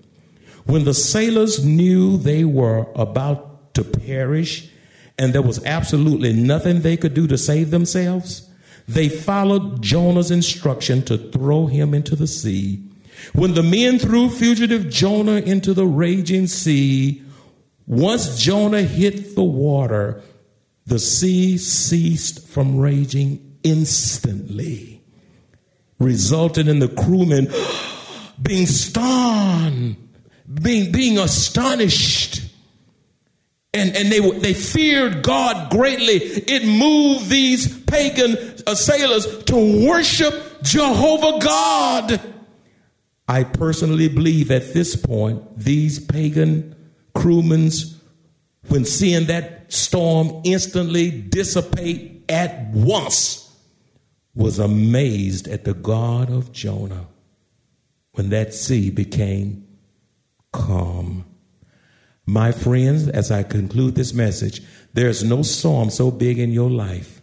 When 0.66 0.84
the 0.84 0.94
sailors 0.94 1.64
knew 1.64 2.18
they 2.18 2.44
were 2.44 2.88
about 2.96 3.74
to 3.76 3.84
perish 3.84 4.70
and 5.18 5.34
there 5.34 5.42
was 5.42 5.64
absolutely 5.66 6.34
nothing 6.34 6.82
they 6.82 6.98
could 6.98 7.14
do 7.14 7.26
to 7.28 7.38
save 7.38 7.72
themselves, 7.72 8.48
they 8.88 9.10
followed 9.10 9.82
Jonah's 9.82 10.32
instruction 10.32 11.04
to 11.04 11.18
throw 11.18 11.68
him 11.68 11.94
into 11.94 12.16
the 12.16 12.28
sea. 12.28 12.87
When 13.34 13.54
the 13.54 13.64
men 13.64 14.00
threw 14.00 14.30
fugitive 14.30 14.90
Jonah 14.90 15.38
into 15.38 15.74
the 15.74 15.86
raging 15.86 16.48
sea, 16.48 17.24
once 17.86 18.40
Jonah 18.40 18.82
hit 18.82 19.36
the 19.36 19.44
water, 19.44 20.22
the 20.86 21.00
sea 21.00 21.58
ceased 21.58 22.48
from 22.48 22.78
raging 22.78 23.58
instantly, 23.64 25.02
resulting 26.00 26.68
in 26.68 26.80
the 26.80 26.90
crewmen 26.90 27.48
being 28.42 28.66
stunned, 28.66 29.98
being, 30.62 30.92
being 30.92 31.18
astonished 31.18 32.48
and, 33.78 33.96
and 33.96 34.12
they, 34.12 34.20
they 34.40 34.54
feared 34.54 35.22
God 35.22 35.70
greatly. 35.70 36.16
It 36.16 36.66
moved 36.66 37.30
these 37.30 37.82
pagan 37.84 38.36
sailors 38.76 39.44
to 39.46 39.88
worship 39.88 40.64
Jehovah 40.64 41.40
God. 41.40 42.22
I 43.28 43.44
personally 43.44 44.08
believe 44.08 44.52
at 44.52 44.74
this 44.74 44.96
point, 44.96 45.58
these 45.58 46.00
pagan 46.00 46.76
crewmen, 47.14 47.72
when 48.70 48.86
seeing 48.86 49.26
that 49.28 49.72
storm 49.72 50.42
instantly 50.46 51.12
dissipate 51.12 52.24
at 52.30 52.70
once, 52.72 53.44
was 54.34 54.60
amazed 54.60 55.48
at 55.48 55.66
the 55.66 55.74
God 55.74 56.30
of 56.30 56.52
Jonah 56.52 57.08
when 58.14 58.30
that 58.30 58.54
sea 58.54 58.92
became 58.92 59.68
calm. 60.54 61.26
My 62.26 62.52
friends, 62.52 63.08
as 63.08 63.32
I 63.32 63.44
conclude 63.44 63.96
this 63.96 64.14
message, 64.14 64.62
there's 64.94 65.24
no 65.24 65.42
storm 65.42 65.90
so 65.90 66.12
big 66.12 66.40
in 66.40 66.52
your 66.52 66.70
life 66.70 67.22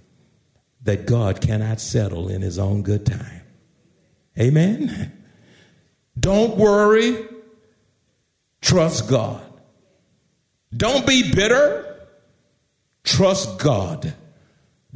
that 0.82 1.06
God 1.06 1.40
cannot 1.40 1.80
settle 1.80 2.28
in 2.28 2.42
his 2.42 2.58
own 2.58 2.82
good 2.82 3.06
time. 3.06 3.42
Amen. 4.38 5.23
Don't 6.18 6.56
worry. 6.56 7.26
Trust 8.60 9.08
God. 9.08 9.42
Don't 10.74 11.06
be 11.06 11.32
bitter. 11.32 12.06
Trust 13.04 13.58
God. 13.58 14.14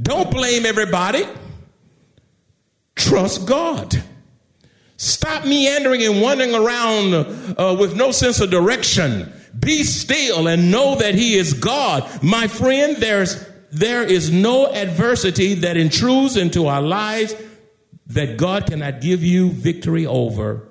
Don't 0.00 0.30
blame 0.30 0.64
everybody. 0.64 1.24
Trust 2.96 3.46
God. 3.46 4.02
Stop 4.96 5.44
meandering 5.44 6.02
and 6.02 6.20
wandering 6.20 6.54
around 6.54 7.14
uh, 7.14 7.76
with 7.78 7.94
no 7.94 8.10
sense 8.10 8.40
of 8.40 8.50
direction 8.50 9.32
be 9.58 9.82
still 9.82 10.46
and 10.48 10.70
know 10.70 10.96
that 10.96 11.14
he 11.14 11.36
is 11.36 11.52
God. 11.52 12.22
My 12.22 12.46
friend, 12.48 12.96
there's, 12.96 13.44
there 13.70 14.02
is 14.02 14.30
no 14.30 14.72
adversity 14.72 15.54
that 15.54 15.76
intrudes 15.76 16.36
into 16.36 16.66
our 16.66 16.82
lives 16.82 17.34
that 18.08 18.36
God 18.36 18.66
cannot 18.66 19.00
give 19.00 19.22
you 19.22 19.50
victory 19.50 20.06
over 20.06 20.67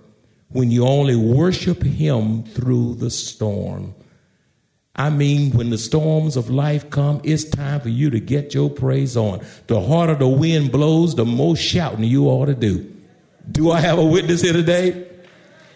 when 0.49 0.71
you 0.71 0.85
only 0.87 1.15
worship 1.15 1.83
him 1.83 2.43
through 2.43 2.95
the 2.95 3.09
storm. 3.09 3.93
I 4.95 5.09
mean, 5.11 5.51
when 5.51 5.69
the 5.69 5.77
storms 5.77 6.37
of 6.37 6.49
life 6.49 6.89
come, 6.89 7.21
it's 7.23 7.43
time 7.43 7.81
for 7.81 7.89
you 7.89 8.09
to 8.09 8.19
get 8.19 8.53
your 8.55 8.69
praise 8.69 9.15
on. 9.15 9.45
The 9.67 9.79
harder 9.79 10.15
the 10.15 10.27
wind 10.27 10.71
blows, 10.71 11.15
the 11.15 11.25
more 11.25 11.55
shouting 11.55 12.03
you 12.03 12.25
ought 12.25 12.47
to 12.47 12.55
do. 12.55 12.91
Do 13.51 13.71
I 13.71 13.79
have 13.79 13.99
a 13.99 14.05
witness 14.05 14.41
here 14.41 14.53
today? 14.53 15.07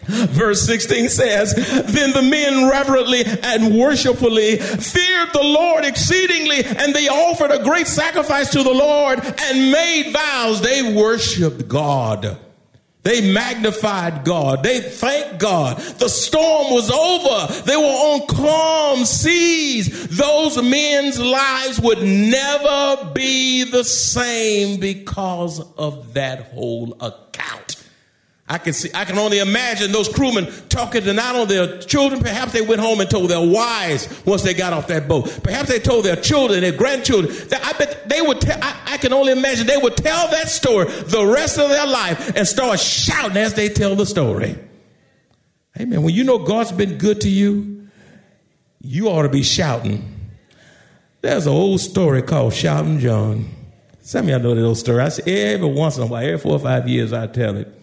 Verse 0.04 0.62
16 0.62 1.08
says, 1.10 1.54
Then 1.54 2.12
the 2.12 2.22
men 2.22 2.68
reverently 2.68 3.22
and 3.24 3.78
worshipfully 3.78 4.56
feared 4.56 5.32
the 5.32 5.44
Lord 5.44 5.84
exceedingly, 5.84 6.64
and 6.64 6.92
they 6.92 7.06
offered 7.08 7.52
a 7.52 7.62
great 7.62 7.86
sacrifice 7.86 8.50
to 8.50 8.64
the 8.64 8.74
Lord 8.74 9.20
and 9.20 9.70
made 9.70 10.12
vows. 10.12 10.60
They 10.60 10.92
worshiped 10.92 11.68
God. 11.68 12.36
They 13.02 13.32
magnified 13.32 14.24
God. 14.24 14.62
They 14.62 14.80
thanked 14.80 15.40
God. 15.40 15.78
The 15.78 16.08
storm 16.08 16.72
was 16.72 16.88
over. 16.90 17.52
They 17.64 17.76
were 17.76 17.82
on 17.82 18.26
calm 18.28 19.04
seas. 19.04 20.06
Those 20.16 20.62
men's 20.62 21.18
lives 21.18 21.80
would 21.80 22.02
never 22.02 23.10
be 23.12 23.64
the 23.64 23.82
same 23.82 24.78
because 24.78 25.60
of 25.76 26.14
that 26.14 26.52
whole 26.52 26.96
account. 27.00 27.81
I 28.48 28.58
can 28.58 28.72
see, 28.72 28.90
I 28.92 29.04
can 29.04 29.18
only 29.18 29.38
imagine 29.38 29.92
those 29.92 30.08
crewmen 30.08 30.52
talking 30.68 31.02
to 31.04 31.12
not 31.12 31.36
only 31.36 31.56
their 31.56 31.78
children, 31.78 32.20
perhaps 32.20 32.52
they 32.52 32.60
went 32.60 32.80
home 32.80 33.00
and 33.00 33.08
told 33.08 33.30
their 33.30 33.40
wives 33.40 34.08
once 34.26 34.42
they 34.42 34.52
got 34.52 34.72
off 34.72 34.88
that 34.88 35.06
boat. 35.08 35.40
Perhaps 35.42 35.68
they 35.68 35.78
told 35.78 36.04
their 36.04 36.16
children, 36.16 36.60
their 36.60 36.72
grandchildren. 36.72 37.34
I 37.52 37.72
bet 37.74 38.08
they 38.08 38.20
would 38.20 38.40
tell, 38.40 38.58
I, 38.60 38.76
I 38.86 38.96
can 38.98 39.12
only 39.12 39.32
imagine 39.32 39.66
they 39.66 39.76
would 39.76 39.96
tell 39.96 40.28
that 40.28 40.48
story 40.48 40.86
the 40.86 41.24
rest 41.24 41.58
of 41.58 41.68
their 41.68 41.86
life 41.86 42.36
and 42.36 42.46
start 42.46 42.80
shouting 42.80 43.36
as 43.36 43.54
they 43.54 43.68
tell 43.68 43.94
the 43.94 44.06
story. 44.06 44.58
Amen. 45.80 46.02
When 46.02 46.14
you 46.14 46.24
know 46.24 46.38
God's 46.38 46.72
been 46.72 46.98
good 46.98 47.20
to 47.22 47.30
you, 47.30 47.88
you 48.80 49.08
ought 49.08 49.22
to 49.22 49.28
be 49.28 49.44
shouting. 49.44 50.20
There's 51.22 51.46
an 51.46 51.52
old 51.52 51.80
story 51.80 52.20
called 52.22 52.52
Shouting 52.52 52.98
John. 52.98 53.48
Some 54.02 54.24
of 54.24 54.30
y'all 54.30 54.40
know 54.40 54.54
that 54.56 54.64
old 54.64 54.76
story. 54.76 55.00
I 55.00 55.08
say 55.08 55.54
every 55.54 55.68
once 55.68 55.96
in 55.96 56.02
a 56.02 56.06
while, 56.06 56.22
every 56.22 56.38
four 56.38 56.54
or 56.54 56.58
five 56.58 56.88
years, 56.88 57.12
I 57.12 57.28
tell 57.28 57.56
it. 57.56 57.81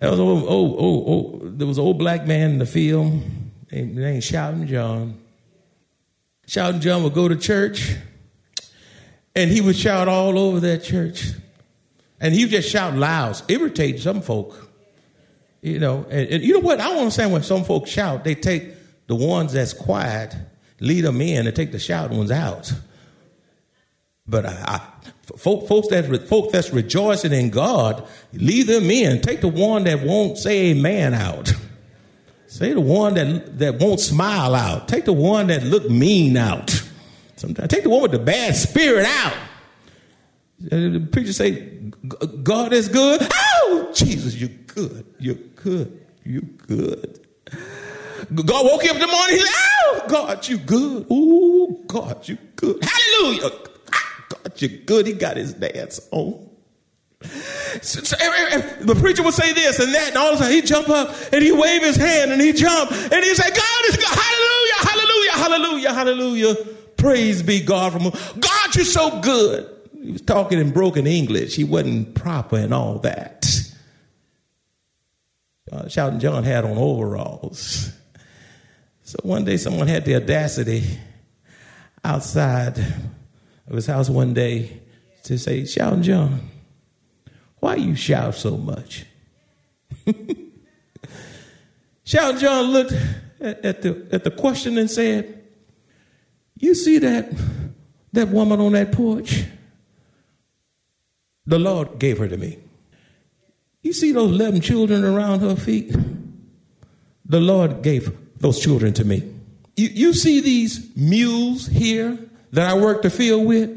There 0.00 0.10
was 0.10 0.20
old, 0.20 0.44
old, 0.44 0.78
old, 0.78 1.58
there 1.58 1.66
was 1.66 1.78
an 1.78 1.84
old 1.84 1.98
black 1.98 2.26
man 2.26 2.52
in 2.52 2.58
the 2.58 2.66
field 2.66 3.20
named 3.72 4.22
Shouting 4.22 4.66
John. 4.66 5.20
Shouting 6.46 6.80
John 6.80 7.02
would 7.02 7.14
go 7.14 7.28
to 7.28 7.36
church, 7.36 7.96
and 9.34 9.50
he 9.50 9.60
would 9.60 9.76
shout 9.76 10.08
all 10.08 10.38
over 10.38 10.60
that 10.60 10.84
church. 10.84 11.32
And 12.20 12.34
he 12.34 12.44
would 12.44 12.50
just 12.50 12.70
shout 12.70 12.94
loud, 12.94 13.40
irritate 13.48 14.00
some 14.00 14.22
folk. 14.22 14.68
You 15.60 15.78
know, 15.80 16.06
and, 16.08 16.28
and 16.28 16.44
you 16.44 16.54
know 16.54 16.60
what? 16.60 16.80
I 16.80 16.88
don't 16.88 16.98
understand 16.98 17.32
when 17.32 17.42
some 17.42 17.64
folks 17.64 17.90
shout, 17.90 18.24
they 18.24 18.34
take 18.34 18.72
the 19.08 19.16
ones 19.16 19.52
that's 19.52 19.72
quiet, 19.72 20.34
lead 20.80 21.02
them 21.02 21.20
in, 21.20 21.46
and 21.46 21.56
take 21.56 21.72
the 21.72 21.78
shouting 21.78 22.16
ones 22.16 22.30
out. 22.30 22.72
But 24.26 24.46
I, 24.46 24.64
I, 24.66 25.10
folks 25.36 25.88
that 25.88 26.26
folks 26.28 26.52
that's 26.52 26.70
rejoicing 26.70 27.32
in 27.32 27.50
God, 27.50 28.06
leave 28.32 28.66
them 28.66 28.90
in. 28.90 29.20
Take 29.20 29.40
the 29.40 29.48
one 29.48 29.84
that 29.84 30.02
won't 30.02 30.38
say 30.38 30.70
amen 30.70 31.14
out. 31.14 31.52
Say 32.46 32.72
the 32.72 32.80
one 32.80 33.12
that 33.14 33.58
that 33.58 33.78
won't 33.78 34.00
smile 34.00 34.54
out. 34.54 34.88
Take 34.88 35.04
the 35.04 35.12
one 35.12 35.48
that 35.48 35.64
look 35.64 35.90
mean 35.90 36.34
out. 36.38 36.82
Sometimes 37.36 37.68
take 37.68 37.82
the 37.82 37.90
one 37.90 38.00
with 38.00 38.12
the 38.12 38.18
bad 38.18 38.56
spirit 38.56 39.04
out. 39.04 39.34
The 40.58 41.06
preacher 41.12 41.34
say, 41.34 41.60
"God 42.42 42.72
is 42.72 42.88
good." 42.88 43.20
Oh, 43.70 43.90
Jesus, 43.94 44.34
you're 44.34 44.48
good. 44.66 45.04
You're 45.18 45.34
good. 45.34 46.00
You're 46.24 46.40
good. 46.40 47.20
God 48.34 48.64
woke 48.64 48.82
you 48.82 48.90
up 48.90 48.96
in 48.96 49.02
the 49.02 49.06
morning. 49.06 49.36
He 49.36 49.42
said, 49.42 49.54
"Oh, 49.84 50.04
God, 50.08 50.48
you 50.48 50.56
good. 50.56 51.06
Oh, 51.10 51.84
God, 51.86 52.26
you 52.26 52.38
good. 52.56 52.82
Hallelujah." 52.82 53.67
You're 54.60 54.80
good. 54.84 55.06
He 55.06 55.12
got 55.12 55.36
his 55.36 55.54
dance 55.54 56.00
on. 56.10 56.48
So, 57.82 58.00
so, 58.02 58.16
the 58.80 58.96
preacher 59.00 59.22
would 59.24 59.34
say 59.34 59.52
this 59.52 59.80
and 59.80 59.92
that, 59.92 60.08
and 60.08 60.16
all 60.16 60.28
of 60.28 60.34
a 60.34 60.38
sudden 60.38 60.52
he'd 60.52 60.66
jump 60.66 60.88
up 60.88 61.14
and 61.32 61.42
he'd 61.42 61.52
wave 61.52 61.82
his 61.82 61.96
hand 61.96 62.30
and 62.32 62.40
he'd 62.40 62.56
jump 62.56 62.92
and 62.92 63.24
he'd 63.24 63.34
say, 63.34 63.50
God 63.50 63.84
is 63.88 63.96
God. 63.96 64.18
Hallelujah, 64.18 64.74
hallelujah, 64.78 65.32
hallelujah, 65.32 65.94
hallelujah. 65.94 66.54
Praise 66.96 67.42
be 67.42 67.60
God 67.60 67.92
from 67.92 68.02
God, 68.40 68.74
you're 68.74 68.84
so 68.84 69.20
good. 69.20 69.68
He 70.00 70.12
was 70.12 70.22
talking 70.22 70.58
in 70.60 70.70
broken 70.70 71.06
English. 71.06 71.56
He 71.56 71.64
wasn't 71.64 72.14
proper 72.14 72.56
and 72.56 72.72
all 72.72 73.00
that. 73.00 73.46
Uh, 75.70 75.88
Shouting 75.88 76.20
John 76.20 76.44
had 76.44 76.64
on 76.64 76.78
overalls. 76.78 77.92
So 79.02 79.18
one 79.22 79.44
day 79.44 79.56
someone 79.56 79.88
had 79.88 80.04
the 80.04 80.16
audacity 80.16 80.84
outside 82.04 82.78
of 83.68 83.74
his 83.74 83.86
house 83.86 84.10
one 84.10 84.34
day 84.34 84.80
to 85.24 85.38
say, 85.38 85.64
Shouting 85.64 86.02
John, 86.02 86.48
why 87.60 87.76
you 87.76 87.94
shout 87.94 88.34
so 88.34 88.56
much? 88.56 89.04
Shouting 92.04 92.40
John 92.40 92.72
looked 92.72 92.92
at, 93.40 93.64
at, 93.64 93.82
the, 93.82 94.08
at 94.10 94.24
the 94.24 94.30
question 94.30 94.78
and 94.78 94.90
said, 94.90 95.44
You 96.56 96.74
see 96.74 96.98
that 96.98 97.32
That 98.12 98.28
woman 98.28 98.60
on 98.60 98.72
that 98.72 98.92
porch, 98.92 99.44
the 101.46 101.58
Lord 101.58 101.98
gave 101.98 102.18
her 102.18 102.28
to 102.28 102.36
me. 102.36 102.58
You 103.82 103.92
see 103.92 104.12
those 104.12 104.32
11 104.32 104.60
children 104.62 105.04
around 105.04 105.40
her 105.40 105.56
feet? 105.56 105.94
The 107.26 107.40
Lord 107.40 107.82
gave 107.82 108.10
those 108.38 108.60
children 108.60 108.92
to 108.94 109.04
me. 109.04 109.22
You, 109.76 109.88
you 109.88 110.12
see 110.14 110.40
these 110.40 110.90
mules 110.96 111.66
here 111.66 112.18
that 112.52 112.68
I 112.68 112.74
work 112.74 113.02
the 113.02 113.10
field 113.10 113.46
with? 113.46 113.74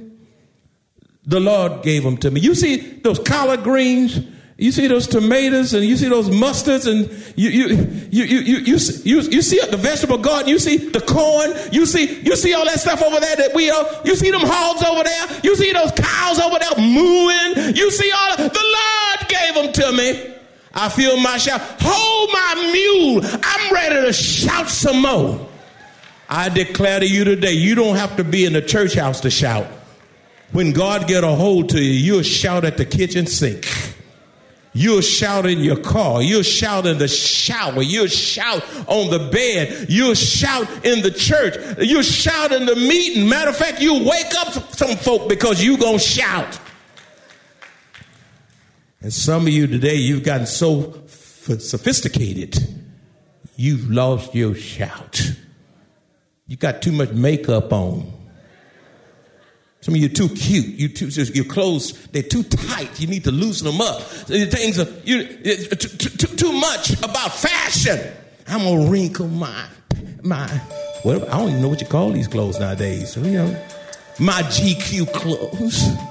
The 1.25 1.39
Lord 1.39 1.83
gave 1.83 2.03
them 2.03 2.17
to 2.17 2.31
me. 2.31 2.41
You 2.41 2.55
see 2.55 2.77
those 2.77 3.19
collard 3.19 3.63
greens? 3.63 4.19
You 4.57 4.71
see 4.71 4.85
those 4.85 5.07
tomatoes 5.07 5.73
and 5.73 5.83
you 5.83 5.97
see 5.97 6.07
those 6.07 6.29
mustards 6.29 6.85
and 6.85 7.09
you 7.35 7.49
you 7.49 7.67
you 8.11 8.23
you 8.23 8.39
you 8.39 8.57
you, 8.57 8.77
you, 9.03 9.21
you 9.21 9.41
see 9.41 9.59
the 9.59 9.77
vegetable 9.77 10.19
garden. 10.19 10.49
You 10.49 10.59
see 10.59 10.77
the 10.77 11.01
corn. 11.01 11.53
You 11.71 11.87
see 11.87 12.21
you 12.21 12.35
see 12.35 12.53
all 12.53 12.65
that 12.65 12.79
stuff 12.79 13.01
over 13.01 13.19
there 13.19 13.35
that 13.37 13.55
we 13.55 13.71
are. 13.71 13.87
You 14.05 14.15
see 14.15 14.29
them 14.29 14.41
hogs 14.43 14.83
over 14.83 15.03
there. 15.03 15.39
You 15.43 15.55
see 15.55 15.73
those 15.73 15.91
cows 15.93 16.39
over 16.39 16.59
there 16.59 16.77
mooing. 16.77 17.75
You 17.75 17.89
see 17.89 18.11
all 18.11 18.37
the 18.37 18.43
Lord 18.43 19.29
gave 19.29 19.55
them 19.55 19.73
to 19.73 19.91
me. 19.93 20.35
I 20.75 20.89
feel 20.89 21.17
my 21.17 21.37
shout. 21.37 21.61
Hold 21.81 22.29
my 22.31 22.71
mule. 22.71 23.21
I'm 23.43 23.73
ready 23.73 24.05
to 24.05 24.13
shout 24.13 24.69
some 24.69 25.01
more. 25.01 25.49
I 26.33 26.47
declare 26.47 27.01
to 27.01 27.05
you 27.05 27.25
today, 27.25 27.51
you 27.51 27.75
don't 27.75 27.97
have 27.97 28.15
to 28.15 28.23
be 28.23 28.45
in 28.45 28.53
the 28.53 28.61
church 28.61 28.93
house 28.93 29.19
to 29.19 29.29
shout. 29.29 29.67
When 30.53 30.71
God 30.71 31.05
get 31.05 31.25
a 31.25 31.35
hold 31.35 31.67
to 31.69 31.81
you, 31.81 31.91
you'll 31.91 32.23
shout 32.23 32.63
at 32.63 32.77
the 32.77 32.85
kitchen 32.85 33.27
sink. 33.27 33.67
You'll 34.71 35.01
shout 35.01 35.45
in 35.45 35.59
your 35.59 35.75
car. 35.75 36.21
You'll 36.21 36.43
shout 36.43 36.85
in 36.85 36.99
the 36.99 37.09
shower. 37.09 37.81
You'll 37.81 38.07
shout 38.07 38.63
on 38.87 39.09
the 39.09 39.29
bed. 39.29 39.87
You'll 39.89 40.15
shout 40.15 40.69
in 40.85 41.01
the 41.01 41.11
church. 41.11 41.57
You'll 41.79 42.01
shout 42.01 42.53
in 42.53 42.65
the 42.65 42.77
meeting. 42.77 43.27
Matter 43.27 43.49
of 43.49 43.57
fact, 43.57 43.81
you'll 43.81 44.09
wake 44.09 44.33
up 44.39 44.53
some 44.73 44.95
folk 44.95 45.27
because 45.27 45.61
you 45.61 45.77
going 45.77 45.97
to 45.97 46.03
shout. 46.03 46.57
And 49.01 49.11
some 49.13 49.41
of 49.41 49.49
you 49.49 49.67
today, 49.67 49.95
you've 49.95 50.23
gotten 50.23 50.47
so 50.47 50.93
sophisticated, 51.07 52.57
you've 53.57 53.91
lost 53.91 54.33
your 54.33 54.55
shout. 54.55 55.33
You 56.51 56.57
got 56.57 56.81
too 56.81 56.91
much 56.91 57.11
makeup 57.11 57.71
on. 57.71 58.11
Some 59.79 59.93
of 59.93 60.01
you 60.01 60.07
are 60.07 60.13
too 60.13 60.27
cute. 60.27 60.65
You 60.65 60.89
too, 60.89 61.07
your 61.07 61.45
clothes 61.45 61.93
they're 62.07 62.23
too 62.23 62.43
tight. 62.43 62.99
You 62.99 63.07
need 63.07 63.23
to 63.23 63.31
loosen 63.31 63.67
them 63.67 63.79
up. 63.79 64.01
Things 64.01 64.77
are 64.77 64.87
you 65.05 65.27
too, 65.27 65.75
too, 65.77 66.35
too 66.35 66.51
much 66.51 66.91
about 67.01 67.33
fashion. 67.33 68.01
I'm 68.49 68.63
gonna 68.63 68.91
wrinkle 68.91 69.29
my 69.29 69.65
my. 70.23 70.45
What 71.03 71.29
I 71.29 71.37
don't 71.37 71.51
even 71.51 71.61
know 71.61 71.69
what 71.69 71.79
you 71.79 71.87
call 71.87 72.11
these 72.11 72.27
clothes 72.27 72.59
nowadays. 72.59 73.15
You 73.15 73.23
know, 73.31 73.65
my 74.19 74.41
GQ 74.41 75.13
clothes. 75.13 76.10